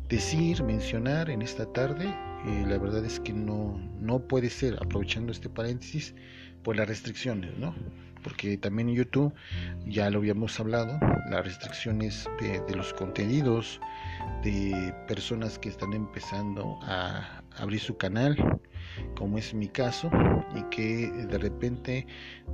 decir, 0.09 0.63
mencionar 0.65 1.31
en 1.31 1.43
esta 1.43 1.65
tarde. 1.73 2.07
Eh, 2.07 2.65
la 2.67 2.77
verdad 2.77 3.05
es 3.05 3.21
que 3.21 3.33
no, 3.33 3.79
no 4.01 4.27
puede 4.27 4.51
ser, 4.51 4.75
aprovechando 4.83 5.31
este 5.31 5.49
paréntesis, 5.49 6.15
por 6.65 6.77
las 6.77 6.89
restricciones, 6.89 7.57
¿no? 7.57 7.75
Porque 8.23 8.57
también 8.57 8.89
en 8.89 8.97
YouTube, 8.97 9.33
ya 9.87 10.11
lo 10.11 10.19
habíamos 10.19 10.59
hablado, 10.61 10.99
las 11.31 11.45
restricciones 11.45 12.29
de, 12.41 12.77
los 12.77 12.93
contenidos, 12.95 13.81
de 14.43 14.95
personas 15.09 15.59
que 15.59 15.69
están 15.69 15.93
empezando 15.93 16.79
a 16.83 17.43
abrir 17.57 17.81
su 17.81 17.97
canal, 17.97 18.37
como 19.17 19.39
es 19.39 19.55
mi 19.55 19.69
caso, 19.69 20.11
y 20.55 20.63
que 20.65 21.11
de 21.11 21.39
repente 21.39 22.07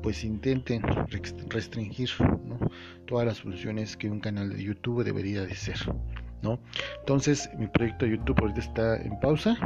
pues 0.02 0.24
intenten 0.24 0.82
restringir 1.48 2.10
todas 3.06 3.26
las 3.26 3.40
funciones 3.40 3.96
que 3.96 4.10
un 4.10 4.20
canal 4.20 4.50
de 4.50 4.62
YouTube 4.62 5.04
debería 5.04 5.42
de 5.42 5.54
ser. 5.54 5.78
¿no? 6.42 6.60
Entonces 7.00 7.50
mi 7.58 7.66
proyecto 7.66 8.04
de 8.04 8.12
YouTube 8.12 8.40
ahorita 8.40 8.60
está 8.60 8.96
en 8.96 9.18
pausa. 9.20 9.56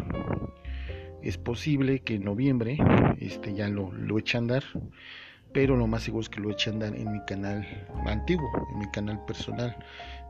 Es 1.22 1.38
posible 1.38 2.00
que 2.00 2.16
en 2.16 2.24
noviembre 2.24 2.78
este, 3.20 3.54
ya 3.54 3.68
lo, 3.68 3.92
lo 3.92 4.18
eche 4.18 4.36
a 4.36 4.40
andar, 4.40 4.64
pero 5.52 5.76
lo 5.76 5.86
más 5.86 6.02
seguro 6.02 6.22
es 6.22 6.28
que 6.28 6.40
lo 6.40 6.50
eche 6.50 6.70
andar 6.70 6.94
en 6.94 7.12
mi 7.12 7.20
canal 7.26 7.66
antiguo, 8.06 8.50
en 8.72 8.78
mi 8.78 8.90
canal 8.90 9.22
personal, 9.24 9.76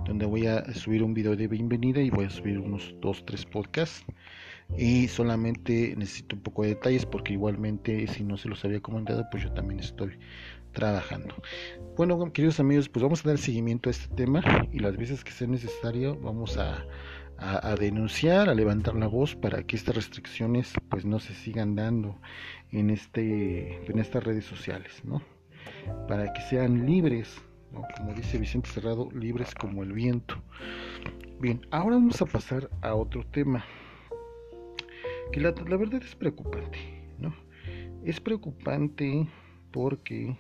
donde 0.05 0.27
voy 0.27 0.47
a 0.47 0.65
subir 0.75 1.03
un 1.03 1.15
video 1.15 1.37
de 1.37 1.49
bienvenida 1.49 2.01
y 2.01 2.11
voy 2.11 2.27
a 2.27 2.31
subir 2.31 2.59
unos 2.59 2.95
2-3 3.01 3.49
podcasts. 3.49 4.05
Y 4.77 5.09
solamente 5.09 5.95
necesito 5.97 6.37
un 6.37 6.43
poco 6.43 6.63
de 6.63 6.71
detalles 6.71 7.05
porque 7.05 7.35
igualmente 7.35 8.07
si 8.07 8.25
no 8.25 8.37
se 8.39 8.49
los 8.49 8.65
había 8.65 8.81
comentado 8.81 9.27
pues 9.31 9.43
yo 9.43 9.53
también 9.53 9.81
estoy 9.81 10.13
trabajando. 10.73 11.35
Bueno 11.97 12.33
queridos 12.33 12.61
amigos 12.61 12.89
pues 12.89 13.03
vamos 13.03 13.25
a 13.25 13.29
dar 13.29 13.39
seguimiento 13.39 13.89
a 13.89 13.93
este 13.93 14.15
tema 14.15 14.43
y 14.73 14.79
las 14.81 14.97
veces 14.97 15.25
que 15.25 15.31
sea 15.33 15.47
necesario 15.47 16.19
vamos 16.21 16.57
a, 16.57 16.85
a, 17.39 17.75
denunciar 17.77 18.49
a 18.49 18.55
levantar 18.55 18.95
la 18.95 19.07
voz 19.07 19.35
para 19.35 19.63
que 19.63 19.77
estas 19.77 19.95
restricciones 19.95 20.73
pues 20.89 21.05
no 21.05 21.19
se 21.19 21.35
sigan 21.35 21.75
dando 21.75 22.19
en 22.71 22.91
este 22.91 23.85
en 23.91 23.99
estas 23.99 24.25
redes 24.25 24.45
sociales 24.45 25.03
no 25.05 25.23
para 26.09 26.33
que 26.33 26.41
sean 26.43 26.87
libres 26.87 27.41
como 27.97 28.13
dice 28.15 28.39
Vicente 28.39 28.69
Cerrado 28.69 29.09
libres 29.13 29.55
como 29.55 29.83
el 29.83 29.93
viento. 29.93 30.37
Bien 31.41 31.61
ahora 31.71 31.97
vamos 31.97 32.21
a 32.23 32.27
pasar 32.27 32.71
a 32.83 32.95
otro 32.95 33.25
tema 33.25 33.65
que 35.33 35.41
la, 35.41 35.53
verdad 35.53 36.03
es 36.03 36.15
preocupante, 36.15 36.79
¿no? 37.19 37.35
Es 38.05 38.21
preocupante 38.21 39.27
porque 39.73 40.37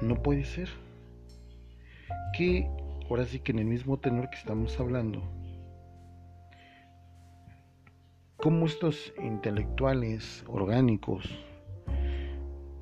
no 0.00 0.22
puede 0.22 0.44
ser 0.44 0.68
que 2.36 2.68
ahora 3.08 3.24
sí 3.24 3.40
que 3.40 3.52
en 3.52 3.60
el 3.60 3.66
mismo 3.66 3.98
tenor 3.98 4.30
que 4.30 4.36
estamos 4.36 4.78
hablando, 4.78 5.22
como 8.36 8.66
estos 8.66 9.12
intelectuales 9.22 10.44
orgánicos 10.46 11.28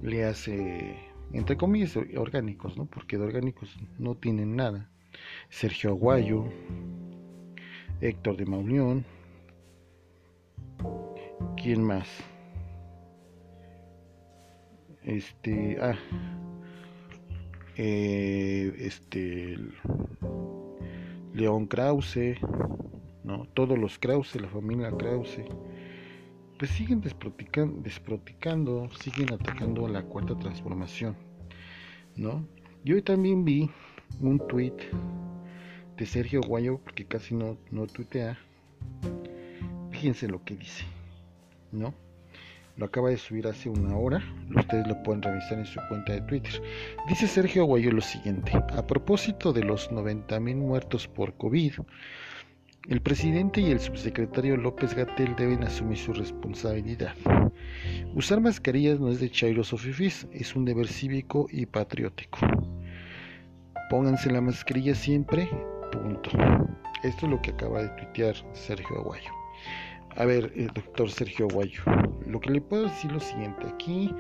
le 0.03 0.25
hace, 0.25 0.97
entre 1.33 1.57
comillas, 1.57 1.97
orgánicos, 2.17 2.77
¿no? 2.77 2.87
Porque 2.87 3.17
de 3.17 3.25
orgánicos 3.25 3.77
no 3.99 4.15
tienen 4.17 4.57
nada. 4.57 4.91
Sergio 5.49 5.91
Aguayo, 5.91 6.45
Héctor 8.01 8.37
de 8.37 8.45
Mauleón, 8.45 9.07
¿Quién 11.57 11.83
más? 11.83 12.09
Este, 15.03 15.79
ah, 15.81 15.97
eh, 17.77 18.75
este, 18.79 19.57
León 21.35 21.67
Krause, 21.67 22.37
¿no? 23.25 23.47
Todos 23.55 23.79
los 23.79 23.99
Krause, 23.99 24.41
la 24.41 24.49
familia 24.49 24.91
Krause, 24.97 25.45
pues 26.59 26.71
siguen 26.71 27.01
desproticando, 27.01 28.89
siguen 29.01 29.33
atacando 29.33 29.89
la 29.89 30.03
cuarta 30.03 30.39
transformación, 30.39 31.17
¿no? 32.17 32.47
Yo 32.85 33.03
también 33.03 33.45
vi 33.45 33.71
un 34.21 34.39
tweet 34.47 34.77
de 35.97 36.07
Sergio 36.07 36.41
Guayo, 36.41 36.79
porque 36.79 37.05
casi 37.05 37.35
no, 37.35 37.57
no 37.71 37.87
tuitea, 37.87 38.39
fíjense 39.91 40.29
lo 40.29 40.45
que 40.45 40.57
dice. 40.57 40.85
¿no? 41.73 41.95
Lo 42.77 42.87
acaba 42.87 43.09
de 43.09 43.17
subir 43.17 43.47
hace 43.47 43.71
una 43.71 43.97
hora, 43.97 44.23
ustedes 44.55 44.87
lo 44.87 45.03
pueden 45.03 45.23
revisar 45.23 45.59
en 45.59 45.65
su 45.65 45.81
cuenta 45.89 46.13
de 46.13 46.21
Twitter. 46.21 46.61
Dice 47.09 47.27
Sergio 47.27 47.63
Aguayo 47.63 47.91
lo 47.91 48.03
siguiente, 48.03 48.53
a 48.53 48.87
propósito 48.87 49.55
de 49.55 49.65
los 49.65 49.91
90.000 49.91 50.57
muertos 50.57 51.09
por 51.09 51.35
COVID, 51.39 51.73
el 52.89 53.01
presidente 53.01 53.63
y 53.63 53.71
el 53.71 53.81
subsecretario 53.81 54.59
López 54.59 54.95
Gatel 54.95 55.35
deben 55.37 55.65
asumir 55.65 55.97
su 55.97 56.13
responsabilidad. 56.13 57.15
Usar 58.15 58.41
mascarillas 58.43 59.01
no 59.01 59.11
es 59.11 59.21
de 59.21 59.31
chairos 59.31 59.73
o 59.73 59.77
es 59.77 60.55
un 60.55 60.65
deber 60.67 60.87
cívico 60.87 61.47
y 61.51 61.65
patriótico. 61.65 62.39
Pónganse 63.89 64.31
la 64.31 64.43
mascarilla 64.43 64.95
siempre, 64.95 65.49
punto. 65.91 66.31
Esto 67.03 67.27
es 67.27 67.33
lo 67.33 67.41
que 67.41 67.51
acaba 67.51 67.83
de 67.83 67.89
tuitear 67.89 68.37
Sergio 68.53 68.99
Aguayo. 68.99 69.46
A 70.17 70.25
ver, 70.25 70.51
el 70.57 70.69
doctor 70.69 71.11
Sergio 71.11 71.47
Aguayo, 71.51 71.83
lo 72.27 72.41
que 72.41 72.51
le 72.51 72.63
puedo 72.63 72.85
decir 72.85 73.13
lo 73.13 73.21
siguiente, 73.21 73.67
aquí 73.67 74.15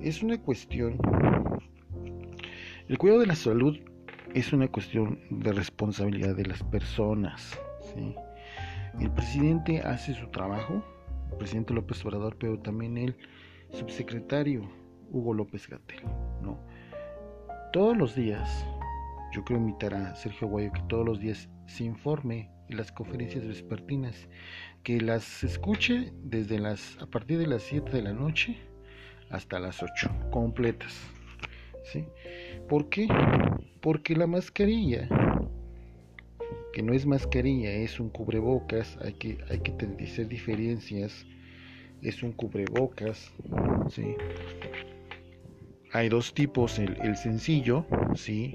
es 0.00 0.22
una 0.22 0.40
cuestión, 0.40 0.98
el 2.88 2.96
cuidado 2.96 3.20
de 3.20 3.26
la 3.26 3.34
salud 3.34 3.78
es 4.34 4.54
una 4.54 4.68
cuestión 4.68 5.20
de 5.28 5.52
responsabilidad 5.52 6.34
de 6.34 6.46
las 6.46 6.62
personas. 6.62 7.60
El 8.98 9.10
presidente 9.10 9.80
hace 9.80 10.14
su 10.14 10.26
trabajo, 10.28 10.82
el 11.30 11.36
presidente 11.36 11.74
López 11.74 12.02
Obrador, 12.06 12.36
pero 12.38 12.58
también 12.58 12.96
el 12.96 13.14
subsecretario 13.72 14.66
Hugo 15.10 15.34
López 15.34 15.68
Gatel. 15.68 16.00
Todos 17.74 17.94
los 17.94 18.14
días, 18.14 18.66
yo 19.32 19.44
quiero 19.44 19.60
invitar 19.60 19.92
a 19.92 20.14
Sergio 20.14 20.48
Aguayo 20.48 20.72
que 20.72 20.82
todos 20.88 21.04
los 21.04 21.20
días 21.20 21.50
se 21.66 21.84
informe 21.84 22.55
en 22.68 22.76
las 22.76 22.92
conferencias 22.92 23.46
vespertinas 23.46 24.28
que 24.82 25.00
las 25.00 25.44
escuche 25.44 26.12
desde 26.22 26.58
las 26.58 26.96
a 27.00 27.06
partir 27.06 27.38
de 27.38 27.46
las 27.46 27.62
7 27.62 27.90
de 27.90 28.02
la 28.02 28.12
noche 28.12 28.56
hasta 29.30 29.58
las 29.58 29.82
8 29.82 30.30
completas. 30.30 30.94
¿Sí? 31.84 32.04
¿Por 32.68 32.88
qué? 32.88 33.08
Porque 33.80 34.16
la 34.16 34.26
mascarilla 34.26 35.08
que 36.76 36.82
no 36.82 36.92
es 36.92 37.06
mascarilla, 37.06 37.70
es 37.72 37.98
un 38.00 38.10
cubrebocas, 38.10 38.98
hay 39.00 39.14
que 39.14 39.38
hay 39.48 39.60
que 39.60 39.72
hacer 40.04 40.28
diferencias. 40.28 41.24
Es 42.02 42.22
un 42.22 42.32
cubrebocas, 42.32 43.32
¿sí? 43.88 44.14
Hay 45.94 46.10
dos 46.10 46.34
tipos, 46.34 46.78
el, 46.78 46.98
el 47.00 47.16
sencillo, 47.16 47.86
¿sí? 48.14 48.52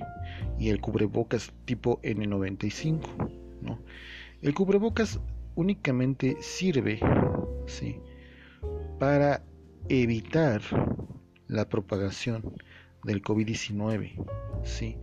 Y 0.60 0.70
el 0.70 0.80
cubrebocas 0.80 1.52
tipo 1.66 2.00
N95, 2.04 3.41
¿no? 3.62 3.80
El 4.42 4.54
cubrebocas 4.54 5.20
únicamente 5.56 6.38
sirve 6.42 7.00
¿sí? 7.68 8.00
para 9.00 9.44
evitar 9.90 10.62
la 11.48 11.68
propagación 11.68 12.56
del 13.04 13.22
COVID-19 13.22 14.26
¿sí? 14.64 14.98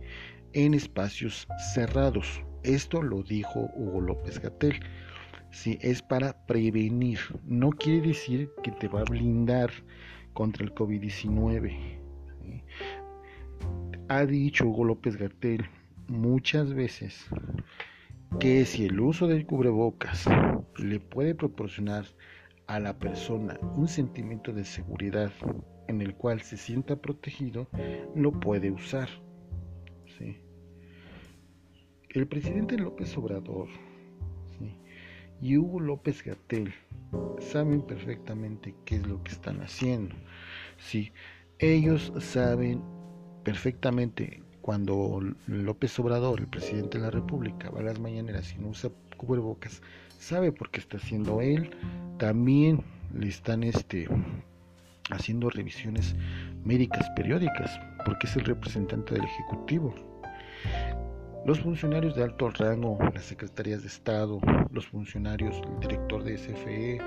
en 0.53 0.73
espacios 0.73 1.47
cerrados. 1.73 2.41
Esto 2.63 3.01
lo 3.01 3.23
dijo 3.23 3.69
Hugo 3.75 4.01
López 4.01 4.39
Gatel. 4.39 4.79
¿sí? 5.51 5.77
Es 5.81 6.01
para 6.01 6.45
prevenir. 6.45 7.19
No 7.45 7.69
quiere 7.71 8.07
decir 8.07 8.49
que 8.63 8.71
te 8.71 8.87
va 8.87 9.01
a 9.01 9.05
blindar 9.05 9.71
contra 10.33 10.63
el 10.63 10.73
COVID-19. 10.73 11.99
ha 14.09 14.25
dicho 14.25 14.65
Hugo 14.65 14.85
López 14.85 15.17
Gatel 15.17 15.69
muchas 16.07 16.73
veces 16.73 17.27
que 18.37 18.65
si 18.65 18.85
el 18.85 18.99
uso 18.99 19.27
del 19.27 19.45
cubrebocas 19.45 20.25
le 20.77 20.99
puede 20.99 21.35
proporcionar 21.35 22.05
a 22.67 22.79
la 22.79 22.99
persona 22.99 23.59
un 23.75 23.87
sentimiento 23.87 24.53
de 24.53 24.63
seguridad 24.63 25.31
en 25.87 26.01
el 26.01 26.13
cual 26.13 26.41
se 26.41 26.55
sienta 26.55 26.95
protegido, 26.95 27.67
lo 28.15 28.31
puede 28.31 28.71
usar. 28.71 29.09
El 32.09 32.27
presidente 32.27 32.75
López 32.75 33.15
Obrador 33.17 33.67
y 35.41 35.57
Hugo 35.57 35.79
López 35.79 36.23
Gatel 36.23 36.73
saben 37.39 37.83
perfectamente 37.83 38.75
qué 38.83 38.95
es 38.95 39.07
lo 39.07 39.23
que 39.23 39.31
están 39.31 39.61
haciendo. 39.61 40.15
Sí, 40.77 41.11
ellos 41.59 42.11
saben 42.19 42.83
perfectamente 43.43 44.43
cuando 44.69 45.19
López 45.47 45.97
Obrador, 45.97 46.41
el 46.41 46.45
presidente 46.45 46.99
de 46.99 47.05
la 47.05 47.09
República, 47.09 47.71
va 47.71 47.79
a 47.79 47.83
las 47.85 47.99
mañaneras 47.99 48.53
y 48.53 48.61
no 48.61 48.67
usa 48.67 48.91
cubrebocas, 49.17 49.81
sabe 50.19 50.51
por 50.51 50.69
qué 50.69 50.79
está 50.79 50.97
haciendo 50.97 51.41
él. 51.41 51.71
También 52.19 52.83
le 53.17 53.29
están 53.29 53.63
este, 53.63 54.07
haciendo 55.09 55.49
revisiones 55.49 56.13
médicas 56.63 57.09
periódicas, 57.15 57.79
porque 58.05 58.27
es 58.27 58.35
el 58.35 58.45
representante 58.45 59.15
del 59.15 59.23
Ejecutivo. 59.23 59.95
Los 61.47 61.61
funcionarios 61.61 62.15
de 62.15 62.25
alto 62.25 62.51
rango, 62.51 62.99
las 63.15 63.25
secretarías 63.25 63.81
de 63.81 63.87
Estado, 63.87 64.39
los 64.71 64.85
funcionarios, 64.85 65.59
el 65.67 65.79
director 65.79 66.23
de 66.23 66.37
SFE, 66.37 66.99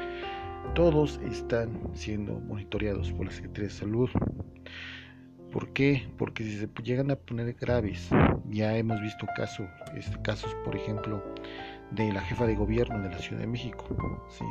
todos 0.75 1.21
están 1.31 1.79
siendo 1.95 2.41
monitoreados 2.41 3.13
por 3.13 3.27
la 3.27 3.33
Secretaría 3.33 3.69
de 3.69 3.75
Salud. 3.75 4.11
¿Por 5.53 5.73
qué? 5.75 6.09
Porque 6.17 6.45
si 6.45 6.57
se 6.57 6.69
llegan 6.83 7.11
a 7.11 7.17
poner 7.17 7.53
graves, 7.61 8.09
ya 8.49 8.77
hemos 8.77 9.01
visto 9.03 9.27
casos, 9.37 9.69
este, 9.95 10.21
casos, 10.23 10.55
por 10.65 10.75
ejemplo, 10.75 11.23
de 11.91 12.11
la 12.11 12.23
jefa 12.23 12.47
de 12.47 12.55
gobierno 12.55 13.01
de 13.01 13.11
la 13.11 13.19
Ciudad 13.19 13.43
de 13.43 13.47
México, 13.47 13.85
¿sí? 14.31 14.45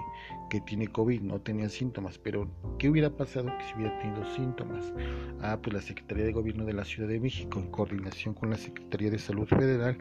que 0.51 0.61
tiene 0.61 0.87
COVID, 0.87 1.21
no 1.21 1.41
tenía 1.41 1.69
síntomas, 1.69 2.19
pero 2.19 2.47
¿qué 2.77 2.89
hubiera 2.89 3.09
pasado 3.09 3.47
que 3.57 3.63
si 3.65 3.73
hubiera 3.75 3.97
tenido 3.97 4.23
síntomas? 4.35 4.93
Ah, 5.41 5.57
pues 5.61 5.73
la 5.73 5.81
Secretaría 5.81 6.25
de 6.25 6.33
Gobierno 6.33 6.65
de 6.65 6.73
la 6.73 6.85
Ciudad 6.85 7.09
de 7.09 7.19
México, 7.19 7.59
en 7.59 7.71
coordinación 7.71 8.35
con 8.35 8.51
la 8.51 8.57
Secretaría 8.57 9.09
de 9.09 9.17
Salud 9.17 9.47
Federal, 9.47 9.97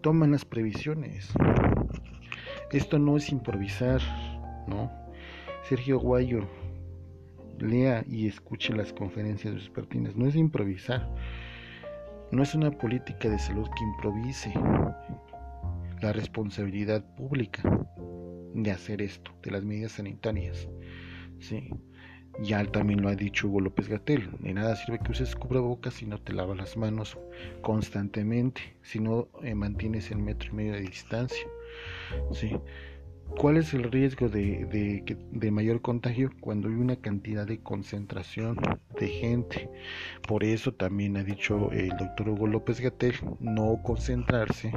toman 0.00 0.30
las 0.30 0.46
previsiones. 0.46 1.30
Esto 2.72 2.98
no 2.98 3.18
es 3.18 3.30
improvisar, 3.30 4.00
¿no? 4.66 4.90
Sergio 5.68 5.98
Guayo, 5.98 6.48
lea 7.60 8.04
y 8.08 8.26
escuche 8.26 8.74
las 8.74 8.92
conferencias 8.92 9.54
vespertinas, 9.54 10.16
no 10.16 10.26
es 10.26 10.36
improvisar. 10.36 11.08
No 12.30 12.42
es 12.42 12.54
una 12.54 12.70
política 12.70 13.28
de 13.28 13.38
salud 13.38 13.66
que 13.76 13.84
improvise 13.84 14.52
la 16.02 16.12
responsabilidad 16.12 17.02
pública 17.16 17.62
de 18.54 18.70
hacer 18.70 19.02
esto, 19.02 19.30
de 19.42 19.50
las 19.50 19.64
medidas 19.64 19.92
sanitarias. 19.92 20.68
¿sí? 21.38 21.70
Ya 22.40 22.64
también 22.66 23.02
lo 23.02 23.08
ha 23.08 23.14
dicho 23.14 23.48
Hugo 23.48 23.60
López 23.60 23.88
Gatel, 23.88 24.30
de 24.40 24.54
nada 24.54 24.76
sirve 24.76 25.00
que 25.00 25.12
uses 25.12 25.34
cubrebocas 25.34 25.94
si 25.94 26.06
no 26.06 26.20
te 26.20 26.32
lavas 26.32 26.56
las 26.56 26.76
manos 26.76 27.18
constantemente, 27.62 28.76
si 28.82 29.00
no 29.00 29.28
eh, 29.42 29.54
mantienes 29.54 30.10
el 30.10 30.18
metro 30.18 30.50
y 30.50 30.54
medio 30.54 30.72
de 30.74 30.82
distancia. 30.82 31.46
¿sí? 32.32 32.56
¿Cuál 33.36 33.56
es 33.56 33.72
el 33.74 33.84
riesgo 33.84 34.28
de, 34.28 35.04
de, 35.30 35.50
mayor 35.50 35.80
contagio? 35.80 36.30
Cuando 36.40 36.68
hay 36.68 36.74
una 36.74 36.96
cantidad 36.96 37.46
de 37.46 37.60
concentración 37.60 38.56
de 38.98 39.08
gente. 39.08 39.70
Por 40.26 40.42
eso 40.42 40.72
también 40.72 41.16
ha 41.16 41.22
dicho 41.22 41.70
el 41.70 41.90
doctor 41.90 42.30
Hugo 42.30 42.46
López 42.46 42.80
Gatel 42.80 43.14
no 43.38 43.80
concentrarse 43.84 44.72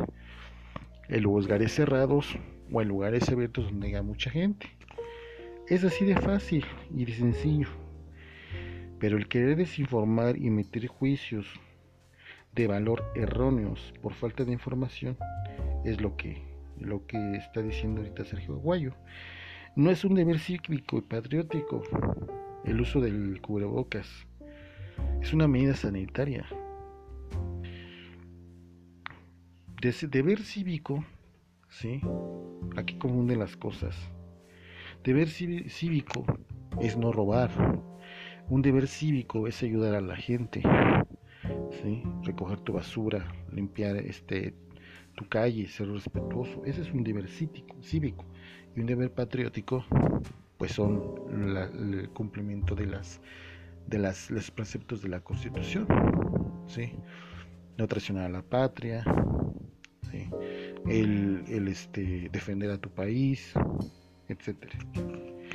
en 1.09 1.23
lugares 1.23 1.73
cerrados 1.73 2.37
o 2.71 2.81
en 2.81 2.87
lugares 2.87 3.27
abiertos 3.29 3.65
donde 3.65 3.87
haya 3.87 4.03
mucha 4.03 4.29
gente. 4.29 4.67
Es 5.67 5.83
así 5.83 6.05
de 6.05 6.17
fácil 6.17 6.65
y 6.95 7.05
de 7.05 7.13
sencillo. 7.13 7.69
Pero 8.99 9.17
el 9.17 9.27
querer 9.27 9.55
desinformar 9.55 10.37
y 10.37 10.49
meter 10.49 10.85
juicios 10.87 11.47
de 12.53 12.67
valor 12.67 13.03
erróneos 13.15 13.93
por 14.01 14.13
falta 14.13 14.43
de 14.43 14.51
información 14.51 15.17
es 15.83 16.01
lo 16.01 16.15
que, 16.17 16.50
lo 16.81 17.05
que 17.05 17.35
está 17.35 17.61
diciendo 17.61 18.01
ahorita 18.01 18.25
Sergio 18.25 18.55
Aguayo. 18.55 18.93
No 19.75 19.89
es 19.89 20.03
un 20.03 20.15
deber 20.15 20.39
cívico 20.39 20.97
y 20.97 21.01
patriótico 21.01 21.83
el 22.65 22.81
uso 22.81 22.99
del 22.99 23.39
cubrebocas. 23.41 24.27
Es 25.21 25.33
una 25.33 25.47
medida 25.47 25.75
sanitaria. 25.75 26.45
De 29.81 29.93
deber 30.09 30.41
cívico, 30.41 31.03
¿sí? 31.69 32.01
Aquí 32.75 32.95
confunden 32.97 33.39
las 33.39 33.55
cosas. 33.57 33.95
Deber 35.03 35.27
cívico 35.29 36.23
es 36.79 36.97
no 36.97 37.11
robar. 37.11 37.49
Un 38.49 38.61
deber 38.61 38.87
cívico 38.87 39.47
es 39.47 39.63
ayudar 39.63 39.95
a 39.95 40.01
la 40.01 40.15
gente, 40.15 40.61
¿sí? 41.81 42.03
Recoger 42.23 42.59
tu 42.59 42.73
basura, 42.73 43.25
limpiar 43.51 43.95
este 43.95 44.53
tu 45.15 45.27
calle, 45.27 45.67
ser 45.67 45.89
respetuoso. 45.89 46.63
Ese 46.65 46.81
es 46.81 46.91
un 46.91 47.03
deber 47.03 47.27
cívico. 47.27 48.25
Y 48.75 48.79
un 48.79 48.85
deber 48.85 49.11
patriótico, 49.11 49.85
pues 50.57 50.71
son 50.71 51.15
el 51.29 52.09
cumplimiento 52.09 52.75
de 52.75 52.85
las 52.85 53.21
de 53.87 53.99
las, 53.99 54.31
los 54.31 54.49
preceptos 54.51 55.01
de 55.01 55.09
la 55.09 55.19
Constitución, 55.19 55.87
¿sí? 56.67 56.93
No 57.77 57.87
traicionar 57.87 58.25
a 58.25 58.29
la 58.29 58.41
patria, 58.41 59.03
el, 60.87 61.67
este, 61.67 62.29
defender 62.31 62.71
a 62.71 62.77
tu 62.77 62.89
país, 62.89 63.53
etcétera. 64.27 64.73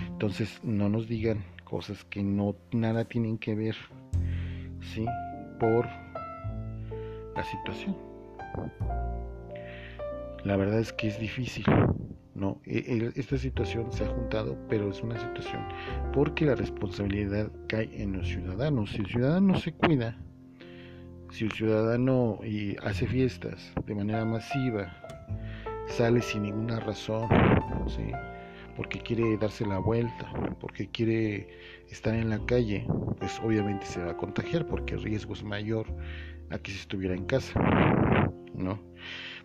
Entonces 0.08 0.60
no 0.62 0.88
nos 0.88 1.08
digan 1.08 1.44
cosas 1.64 2.04
que 2.04 2.22
no 2.22 2.56
nada 2.72 3.04
tienen 3.04 3.38
que 3.38 3.54
ver, 3.54 3.76
sí, 4.80 5.04
por 5.58 5.86
la 7.34 7.44
situación. 7.44 7.96
La 10.46 10.56
verdad 10.56 10.78
es 10.78 10.92
que 10.92 11.08
es 11.08 11.18
difícil, 11.18 11.64
no. 12.36 12.60
E, 12.66 13.10
esta 13.16 13.36
situación 13.36 13.90
se 13.90 14.04
ha 14.04 14.08
juntado, 14.08 14.56
pero 14.68 14.90
es 14.90 15.02
una 15.02 15.18
situación 15.18 15.60
porque 16.12 16.46
la 16.46 16.54
responsabilidad 16.54 17.50
cae 17.66 17.90
en 18.00 18.12
los 18.12 18.28
ciudadanos. 18.28 18.90
Si 18.90 18.98
el 18.98 19.06
ciudadano 19.06 19.58
se 19.58 19.72
cuida, 19.72 20.16
si 21.32 21.46
el 21.46 21.50
ciudadano 21.50 22.38
y 22.44 22.76
hace 22.84 23.08
fiestas 23.08 23.72
de 23.86 23.94
manera 23.96 24.24
masiva, 24.24 24.86
sale 25.88 26.22
sin 26.22 26.44
ninguna 26.44 26.78
razón, 26.78 27.28
¿sí? 27.88 28.12
Porque 28.76 29.00
quiere 29.00 29.36
darse 29.38 29.64
la 29.66 29.78
vuelta, 29.78 30.30
porque 30.60 30.88
quiere 30.88 31.48
estar 31.88 32.14
en 32.14 32.30
la 32.30 32.38
calle, 32.46 32.86
pues 33.18 33.40
obviamente 33.42 33.86
se 33.86 34.02
va 34.02 34.12
a 34.12 34.16
contagiar 34.16 34.66
porque 34.66 34.94
el 34.94 35.02
riesgo 35.02 35.32
es 35.34 35.42
mayor 35.42 35.86
a 36.50 36.58
que 36.58 36.70
si 36.70 36.78
estuviera 36.78 37.14
en 37.14 37.24
casa, 37.24 37.58
¿no? 38.54 38.80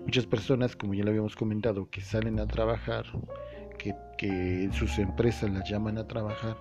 Muchas 0.02 0.26
personas, 0.26 0.76
como 0.76 0.94
ya 0.94 1.04
lo 1.04 1.12
habíamos 1.12 1.36
comentado, 1.36 1.89
que 1.89 2.02
salen 2.02 2.39
a 2.39 2.48
trabajar, 2.48 3.06
que, 3.78 3.96
que 4.17 4.70
sus 4.74 5.00
empresas 5.00 5.50
las 5.52 5.70
llaman 5.70 5.98
a 5.98 6.08
trabajar, 6.08 6.58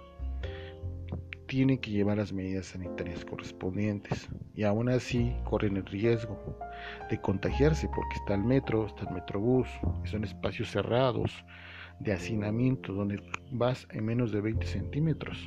tienen 1.47 1.79
que 1.79 1.91
llevar 1.91 2.19
las 2.19 2.33
medidas 2.33 2.67
sanitarias 2.67 3.25
correspondientes 3.25 4.29
y 4.55 4.63
aún 4.63 4.89
así 4.89 5.35
corren 5.43 5.79
el 5.79 5.85
riesgo 5.85 6.57
de 7.11 7.21
contagiarse 7.21 7.89
porque 7.89 8.15
está 8.15 8.35
el 8.35 8.45
metro, 8.45 8.87
está 8.87 9.09
el 9.09 9.15
metrobús, 9.17 9.67
son 10.05 10.23
espacios 10.23 10.71
cerrados 10.71 11.45
de 12.01 12.13
hacinamiento 12.13 12.93
donde 12.93 13.23
vas 13.51 13.87
en 13.91 14.05
menos 14.05 14.33
de 14.33 14.41
20 14.41 14.67
centímetros 14.67 15.47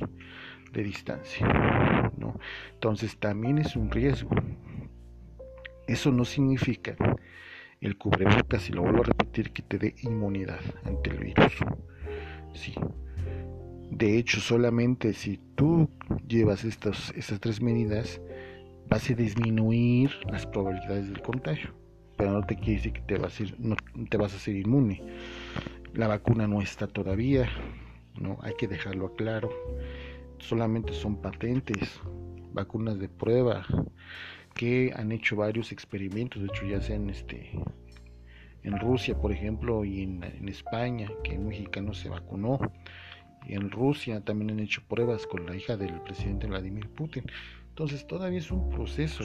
de 0.72 0.82
distancia. 0.82 1.46
¿no? 2.16 2.38
Entonces 2.72 3.18
también 3.18 3.58
es 3.58 3.76
un 3.76 3.90
riesgo. 3.90 4.30
Eso 5.86 6.10
no 6.10 6.24
significa 6.24 6.96
el 7.80 7.98
cubrebocas, 7.98 8.70
y 8.70 8.72
lo 8.72 8.82
vuelvo 8.82 9.02
a 9.02 9.04
repetir, 9.04 9.52
que 9.52 9.62
te 9.62 9.78
dé 9.78 9.94
inmunidad 10.02 10.60
ante 10.84 11.10
el 11.10 11.18
virus. 11.18 11.52
Sí, 12.54 12.74
de 13.90 14.18
hecho, 14.18 14.40
solamente 14.40 15.12
si 15.12 15.38
tú 15.54 15.88
llevas 16.26 16.64
estas, 16.64 17.12
estas 17.14 17.38
tres 17.40 17.60
medidas, 17.60 18.20
vas 18.88 19.08
a 19.10 19.14
disminuir 19.14 20.10
las 20.30 20.46
probabilidades 20.46 21.08
del 21.08 21.20
contagio. 21.22 21.70
Pero 22.16 22.32
no 22.32 22.46
te 22.46 22.56
quiere 22.56 22.74
decir 22.74 22.92
que 22.92 23.02
te 23.02 23.18
vas 23.18 23.38
a, 23.38 23.42
ir, 23.42 23.56
no, 23.58 23.76
te 24.08 24.16
vas 24.16 24.32
a 24.32 24.36
hacer 24.36 24.56
inmune. 24.56 25.02
La 25.94 26.08
vacuna 26.08 26.46
no 26.46 26.60
está 26.60 26.86
todavía, 26.86 27.48
¿no? 28.20 28.38
Hay 28.42 28.54
que 28.58 28.68
dejarlo 28.68 29.14
claro. 29.14 29.48
Solamente 30.38 30.92
son 30.92 31.22
patentes, 31.22 32.00
vacunas 32.52 32.98
de 32.98 33.08
prueba, 33.08 33.64
que 34.54 34.92
han 34.94 35.12
hecho 35.12 35.36
varios 35.36 35.72
experimentos, 35.72 36.42
de 36.42 36.48
hecho 36.48 36.66
ya 36.66 36.80
sean 36.80 37.08
este 37.10 37.50
en 38.62 38.78
Rusia, 38.78 39.16
por 39.18 39.30
ejemplo, 39.30 39.84
y 39.84 40.02
en, 40.02 40.24
en 40.24 40.48
España, 40.48 41.10
que 41.22 41.38
un 41.38 41.48
mexicano 41.48 41.92
se 41.92 42.08
vacunó 42.08 42.58
en 43.46 43.70
Rusia 43.70 44.20
también 44.22 44.52
han 44.52 44.60
hecho 44.60 44.82
pruebas 44.88 45.26
con 45.26 45.46
la 45.46 45.54
hija 45.54 45.76
del 45.76 46.00
presidente 46.00 46.46
Vladimir 46.46 46.88
Putin. 46.88 47.24
Entonces 47.68 48.06
todavía 48.06 48.38
es 48.38 48.50
un 48.50 48.70
proceso, 48.70 49.24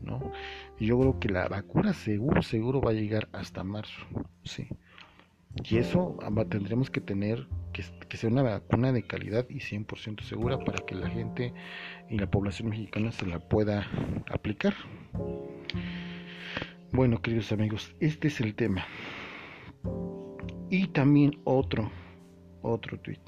¿no? 0.00 0.32
Y 0.78 0.86
yo 0.86 0.98
creo 0.98 1.20
que 1.20 1.28
la 1.28 1.48
vacuna 1.48 1.92
seguro, 1.92 2.42
seguro 2.42 2.80
va 2.80 2.90
a 2.90 2.94
llegar 2.94 3.28
hasta 3.32 3.62
marzo, 3.62 4.06
¿sí? 4.44 4.66
Y 5.64 5.76
eso 5.76 6.16
tendremos 6.48 6.90
que 6.90 7.00
tener 7.00 7.46
que, 7.72 7.84
que 8.08 8.16
sea 8.16 8.30
una 8.30 8.42
vacuna 8.42 8.92
de 8.92 9.02
calidad 9.02 9.46
y 9.48 9.56
100% 9.56 10.22
segura 10.22 10.58
para 10.58 10.84
que 10.84 10.94
la 10.94 11.08
gente 11.08 11.52
y 12.08 12.18
la 12.18 12.30
población 12.30 12.70
mexicana 12.70 13.12
se 13.12 13.26
la 13.26 13.38
pueda 13.38 13.86
aplicar. 14.30 14.74
Bueno, 16.92 17.22
queridos 17.22 17.52
amigos, 17.52 17.94
este 18.00 18.28
es 18.28 18.40
el 18.40 18.54
tema. 18.54 18.84
Y 20.68 20.88
también 20.88 21.38
otro, 21.44 21.90
otro 22.62 22.98
tweet. 23.00 23.20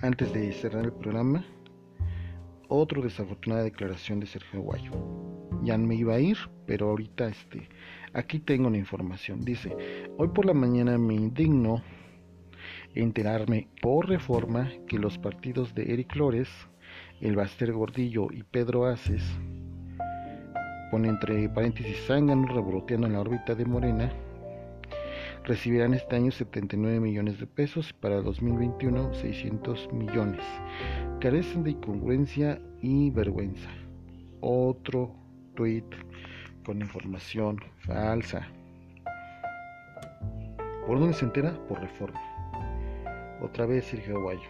Antes 0.00 0.32
de 0.32 0.52
cerrar 0.52 0.84
el 0.84 0.92
programa, 0.92 1.44
otro 2.68 3.02
desafortunada 3.02 3.62
declaración 3.62 4.20
de 4.20 4.26
Sergio 4.26 4.60
Guayo. 4.60 4.92
Ya 5.62 5.76
me 5.76 5.94
iba 5.96 6.14
a 6.14 6.20
ir, 6.20 6.38
pero 6.66 6.90
ahorita 6.90 7.28
este, 7.28 7.68
aquí 8.12 8.40
tengo 8.40 8.70
la 8.70 8.78
información. 8.78 9.44
Dice, 9.44 9.76
hoy 10.18 10.28
por 10.28 10.46
la 10.46 10.54
mañana 10.54 10.98
me 10.98 11.14
indigno 11.14 11.82
enterarme 12.94 13.68
por 13.80 14.08
reforma 14.08 14.70
que 14.86 14.98
los 14.98 15.18
partidos 15.18 15.74
de 15.74 15.92
Eric 15.92 16.12
Flores, 16.12 16.48
el 17.20 17.36
Baster 17.36 17.72
Gordillo 17.72 18.28
y 18.32 18.42
Pedro 18.42 18.86
Aces, 18.86 19.22
pone 20.90 21.08
entre 21.08 21.48
paréntesis 21.48 22.04
zángano 22.06 22.48
revoloteando 22.48 23.06
en 23.06 23.12
la 23.12 23.20
órbita 23.20 23.54
de 23.54 23.64
Morena, 23.64 24.12
recibirán 25.44 25.94
este 25.94 26.16
año 26.16 26.32
79 26.32 27.00
millones 27.00 27.38
de 27.38 27.46
pesos, 27.46 27.92
para 27.92 28.20
2021 28.20 29.14
600 29.14 29.92
millones. 29.92 30.44
Carecen 31.20 31.62
de 31.62 31.70
incongruencia 31.70 32.60
y 32.82 33.10
vergüenza. 33.10 33.70
Otro 34.40 35.14
tweet 35.54 35.84
con 36.64 36.80
información 36.80 37.58
falsa. 37.78 38.48
¿Por 40.86 40.98
dónde 40.98 41.14
se 41.14 41.24
entera? 41.24 41.52
Por 41.66 41.80
reforma. 41.80 42.20
Otra 43.42 43.66
vez 43.66 43.84
Sergio 43.86 44.16
Aguayo. 44.16 44.48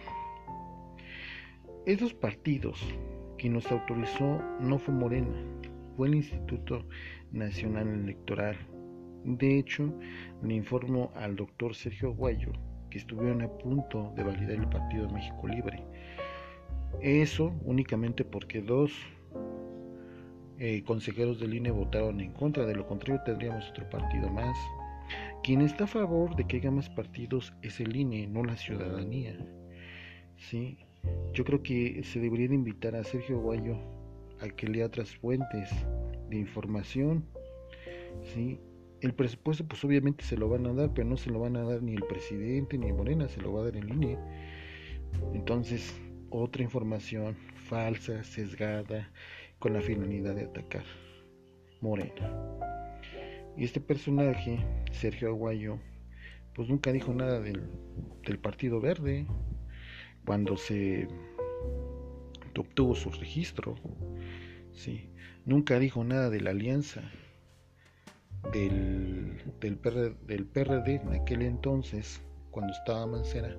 Esos 1.85 2.13
partidos 2.13 2.79
que 3.37 3.49
nos 3.49 3.71
autorizó 3.71 4.41
no 4.59 4.77
fue 4.77 4.93
Morena, 4.93 5.33
fue 5.97 6.07
el 6.07 6.15
Instituto 6.15 6.85
Nacional 7.31 7.87
Electoral 7.87 8.57
de 9.23 9.59
hecho, 9.59 9.93
le 10.41 10.55
informo 10.55 11.11
al 11.15 11.35
doctor 11.35 11.75
Sergio 11.75 12.13
Guayo 12.13 12.51
que 12.89 12.97
estuvieron 12.97 13.43
a 13.43 13.47
punto 13.47 14.11
de 14.15 14.23
validar 14.23 14.53
el 14.53 14.67
Partido 14.67 15.07
México 15.09 15.47
Libre. 15.47 15.83
Eso 17.01 17.53
únicamente 17.63 18.25
porque 18.25 18.61
dos 18.61 18.91
eh, 20.63 20.83
consejeros 20.83 21.39
del 21.39 21.55
INE 21.55 21.71
votaron 21.71 22.21
en 22.21 22.33
contra, 22.33 22.67
de 22.67 22.75
lo 22.75 22.85
contrario 22.85 23.19
tendríamos 23.25 23.67
otro 23.71 23.89
partido 23.89 24.29
más. 24.29 24.55
Quien 25.43 25.61
está 25.61 25.85
a 25.85 25.87
favor 25.87 26.35
de 26.35 26.45
que 26.45 26.57
haya 26.57 26.69
más 26.69 26.87
partidos 26.87 27.51
es 27.63 27.79
el 27.79 27.95
INE, 27.95 28.27
no 28.27 28.43
la 28.43 28.55
ciudadanía. 28.55 29.35
¿Sí? 30.37 30.77
Yo 31.33 31.45
creo 31.45 31.63
que 31.63 32.03
se 32.03 32.19
debería 32.19 32.47
de 32.47 32.53
invitar 32.53 32.95
a 32.95 33.03
Sergio 33.03 33.39
Guayo 33.39 33.75
a 34.39 34.49
que 34.49 34.67
lea 34.67 34.85
otras 34.85 35.09
fuentes 35.15 35.67
de 36.29 36.37
información, 36.37 37.25
¿sí? 38.21 38.59
el 39.01 39.15
presupuesto 39.15 39.67
pues 39.67 39.83
obviamente 39.83 40.23
se 40.23 40.37
lo 40.37 40.47
van 40.47 40.67
a 40.67 40.73
dar, 40.73 40.93
pero 40.93 41.07
no 41.07 41.17
se 41.17 41.31
lo 41.31 41.39
van 41.39 41.55
a 41.55 41.63
dar 41.63 41.81
ni 41.81 41.95
el 41.95 42.03
presidente 42.03 42.77
ni 42.77 42.93
Morena, 42.93 43.27
se 43.27 43.41
lo 43.41 43.51
va 43.51 43.61
a 43.61 43.63
dar 43.63 43.77
el 43.77 43.89
INE. 43.89 44.15
Entonces, 45.33 45.99
otra 46.29 46.61
información 46.61 47.35
falsa, 47.67 48.23
sesgada, 48.23 49.11
con 49.61 49.73
la 49.73 49.81
finalidad 49.81 50.35
de 50.35 50.45
atacar 50.45 50.83
Morena. 51.81 52.59
Y 53.55 53.63
este 53.63 53.79
personaje, 53.79 54.57
Sergio 54.91 55.29
Aguayo, 55.29 55.77
pues 56.55 56.67
nunca 56.67 56.91
dijo 56.91 57.13
nada 57.13 57.39
del, 57.39 57.61
del 58.25 58.39
Partido 58.39 58.81
Verde 58.81 59.27
cuando 60.25 60.57
se 60.57 61.07
obtuvo 62.57 62.95
su 62.95 63.11
registro. 63.11 63.75
Sí, 64.73 65.11
nunca 65.45 65.77
dijo 65.77 66.03
nada 66.03 66.31
de 66.31 66.41
la 66.41 66.49
alianza 66.49 67.03
del, 68.51 69.37
del, 69.59 69.79
del 70.25 70.45
PRD 70.47 70.95
en 70.95 71.13
aquel 71.13 71.43
entonces, 71.43 72.19
cuando 72.49 72.73
estaba 72.73 73.05
Mancera, 73.05 73.55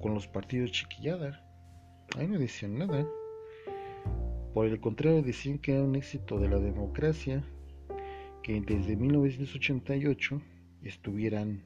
con 0.00 0.14
los 0.14 0.26
partidos 0.26 0.72
chiquillada. 0.72 1.44
Ahí 2.16 2.26
no 2.26 2.38
decían 2.38 2.78
nada. 2.78 3.06
Por 4.54 4.66
el 4.66 4.80
contrario, 4.80 5.22
decían 5.22 5.58
que 5.58 5.72
era 5.72 5.82
un 5.82 5.96
éxito 5.96 6.38
de 6.38 6.48
la 6.48 6.58
democracia 6.58 7.42
que 8.42 8.60
desde 8.60 8.96
1988 8.96 10.42
estuvieran 10.82 11.62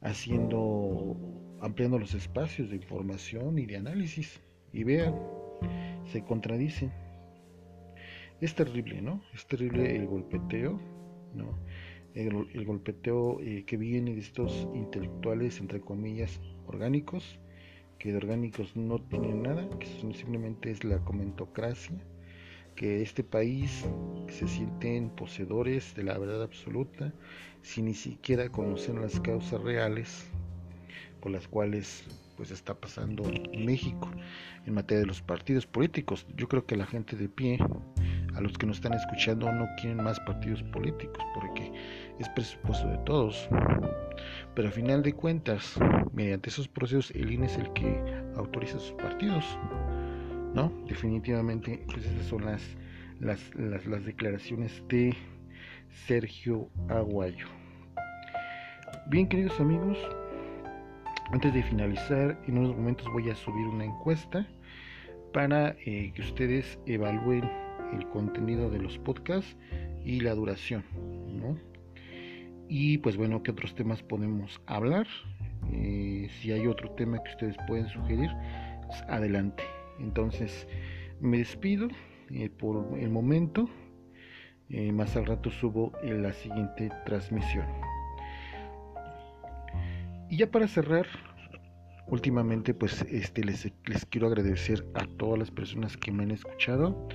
haciendo, 0.00 1.16
ampliando 1.60 1.98
los 1.98 2.14
espacios 2.14 2.70
de 2.70 2.76
información 2.76 3.58
y 3.58 3.66
de 3.66 3.76
análisis. 3.76 4.40
Y 4.72 4.84
vean, 4.84 5.14
se 6.06 6.22
contradicen. 6.22 6.92
Es 8.40 8.54
terrible, 8.54 9.02
¿no? 9.02 9.22
Es 9.34 9.46
terrible 9.46 9.94
el 9.94 10.06
golpeteo 10.06 10.80
¿no? 11.34 11.58
El, 12.14 12.64
golpeteo 12.64 13.40
eh, 13.40 13.64
que 13.64 13.76
viene 13.76 14.14
de 14.14 14.20
estos 14.20 14.68
intelectuales, 14.74 15.60
entre 15.60 15.80
comillas, 15.80 16.40
orgánicos, 16.66 17.38
que 18.02 18.10
de 18.10 18.16
orgánicos 18.16 18.74
no 18.74 18.98
tienen 18.98 19.44
nada, 19.44 19.64
que 19.78 19.86
simplemente 19.86 20.72
es 20.72 20.82
la 20.82 20.98
comentocracia, 21.04 21.96
que 22.74 23.00
este 23.00 23.22
país 23.22 23.84
se 24.28 24.48
sienten 24.48 25.08
poseedores 25.10 25.94
de 25.94 26.02
la 26.02 26.18
verdad 26.18 26.42
absoluta, 26.42 27.14
sin 27.62 27.84
ni 27.84 27.94
siquiera 27.94 28.48
conocer 28.48 28.96
las 28.96 29.20
causas 29.20 29.62
reales 29.62 30.26
por 31.20 31.30
las 31.30 31.46
cuales 31.46 32.02
pues 32.36 32.50
está 32.50 32.74
pasando 32.74 33.22
México 33.56 34.10
en 34.66 34.74
materia 34.74 35.02
de 35.02 35.06
los 35.06 35.22
partidos 35.22 35.64
políticos. 35.64 36.26
Yo 36.36 36.48
creo 36.48 36.66
que 36.66 36.74
la 36.74 36.86
gente 36.86 37.14
de 37.14 37.28
pie 37.28 37.58
a 38.34 38.40
los 38.40 38.56
que 38.56 38.66
nos 38.66 38.76
están 38.76 38.94
escuchando 38.94 39.50
no 39.52 39.68
quieren 39.76 40.02
más 40.02 40.18
partidos 40.20 40.62
políticos 40.64 41.22
porque 41.34 41.72
es 42.18 42.28
presupuesto 42.30 42.88
de 42.88 42.98
todos. 42.98 43.48
Pero 44.54 44.68
a 44.68 44.70
final 44.70 45.02
de 45.02 45.12
cuentas, 45.12 45.78
mediante 46.12 46.50
esos 46.50 46.68
procesos, 46.68 47.10
el 47.12 47.30
INE 47.30 47.46
es 47.46 47.56
el 47.56 47.72
que 47.72 48.02
autoriza 48.36 48.78
sus 48.78 48.92
partidos. 48.92 49.44
¿No? 50.54 50.70
Definitivamente, 50.86 51.82
pues 51.86 52.04
esas 52.04 52.26
son 52.26 52.44
las, 52.44 52.62
las, 53.20 53.54
las, 53.56 54.04
declaraciones 54.04 54.82
de 54.88 55.16
Sergio 56.06 56.68
Aguayo. 56.90 57.46
Bien, 59.06 59.26
queridos 59.26 59.58
amigos, 59.58 59.96
antes 61.32 61.54
de 61.54 61.62
finalizar, 61.62 62.38
en 62.46 62.58
unos 62.58 62.76
momentos 62.76 63.06
voy 63.14 63.30
a 63.30 63.34
subir 63.34 63.66
una 63.66 63.86
encuesta 63.86 64.46
para 65.32 65.74
eh, 65.86 66.12
que 66.14 66.20
ustedes 66.20 66.78
evalúen 66.84 67.48
el 67.92 68.08
contenido 68.08 68.70
de 68.70 68.78
los 68.78 68.98
podcasts 68.98 69.56
y 70.04 70.20
la 70.20 70.34
duración, 70.34 70.84
¿no? 71.40 71.58
Y 72.68 72.98
pues 72.98 73.16
bueno, 73.16 73.42
¿qué 73.42 73.50
otros 73.50 73.74
temas 73.74 74.02
podemos 74.02 74.60
hablar? 74.66 75.06
Eh, 75.72 76.28
si 76.40 76.52
hay 76.52 76.66
otro 76.66 76.90
tema 76.92 77.22
que 77.22 77.30
ustedes 77.30 77.56
pueden 77.66 77.88
sugerir, 77.88 78.30
pues 78.86 79.02
adelante. 79.08 79.62
Entonces, 80.00 80.66
me 81.20 81.38
despido 81.38 81.88
eh, 82.30 82.48
por 82.48 82.98
el 82.98 83.10
momento. 83.10 83.68
Eh, 84.68 84.90
más 84.90 85.16
al 85.16 85.26
rato 85.26 85.50
subo 85.50 85.92
en 86.02 86.22
la 86.22 86.32
siguiente 86.32 86.90
transmisión. 87.04 87.66
Y 90.30 90.38
ya 90.38 90.50
para 90.50 90.66
cerrar, 90.66 91.06
últimamente 92.08 92.74
pues 92.74 93.02
este 93.10 93.44
les, 93.44 93.70
quiero 94.10 94.26
agradecer 94.26 94.86
a 94.94 95.06
todas 95.06 95.38
las 95.38 95.50
personas 95.50 95.96
que 95.96 96.12
me 96.12 96.24
han 96.24 96.30
escuchado 96.30 97.08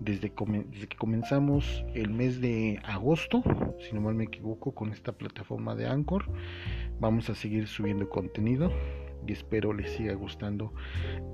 desde, 0.00 0.30
que 0.30 0.96
comenzamos 0.96 1.84
el 1.94 2.10
mes 2.10 2.40
de 2.40 2.80
agosto, 2.84 3.42
si 3.80 3.94
no 3.94 4.00
mal 4.00 4.14
me 4.14 4.24
equivoco, 4.24 4.74
con 4.74 4.92
esta 4.92 5.12
plataforma 5.12 5.74
de 5.74 5.86
Anchor. 5.86 6.24
Vamos 7.00 7.30
a 7.30 7.34
seguir 7.34 7.66
subiendo 7.66 8.08
contenido 8.08 8.70
y 9.26 9.32
espero 9.32 9.72
les 9.72 9.90
siga 9.92 10.14
gustando 10.14 10.72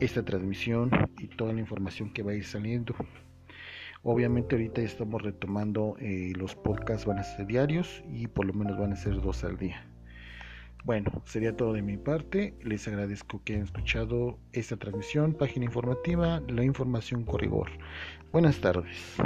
esta 0.00 0.24
transmisión 0.24 0.90
y 1.18 1.28
toda 1.28 1.52
la 1.52 1.60
información 1.60 2.12
que 2.12 2.22
va 2.22 2.32
a 2.32 2.34
ir 2.34 2.44
saliendo. 2.44 2.94
Obviamente 4.02 4.54
ahorita 4.54 4.80
estamos 4.80 5.20
retomando 5.20 5.96
eh, 6.00 6.32
los 6.34 6.54
podcasts, 6.54 7.04
van 7.04 7.18
a 7.18 7.22
ser 7.22 7.46
diarios 7.46 8.02
y 8.10 8.28
por 8.28 8.46
lo 8.46 8.54
menos 8.54 8.78
van 8.78 8.92
a 8.92 8.96
ser 8.96 9.20
dos 9.20 9.44
al 9.44 9.58
día. 9.58 9.89
Bueno, 10.84 11.22
sería 11.26 11.56
todo 11.56 11.72
de 11.74 11.82
mi 11.82 11.96
parte. 11.96 12.54
Les 12.62 12.88
agradezco 12.88 13.42
que 13.44 13.54
hayan 13.54 13.66
escuchado 13.66 14.38
esta 14.52 14.76
transmisión, 14.76 15.34
página 15.34 15.66
informativa, 15.66 16.40
la 16.48 16.64
información 16.64 17.24
con 17.24 17.40
rigor. 17.40 17.70
Buenas 18.32 18.60
tardes. 18.60 19.16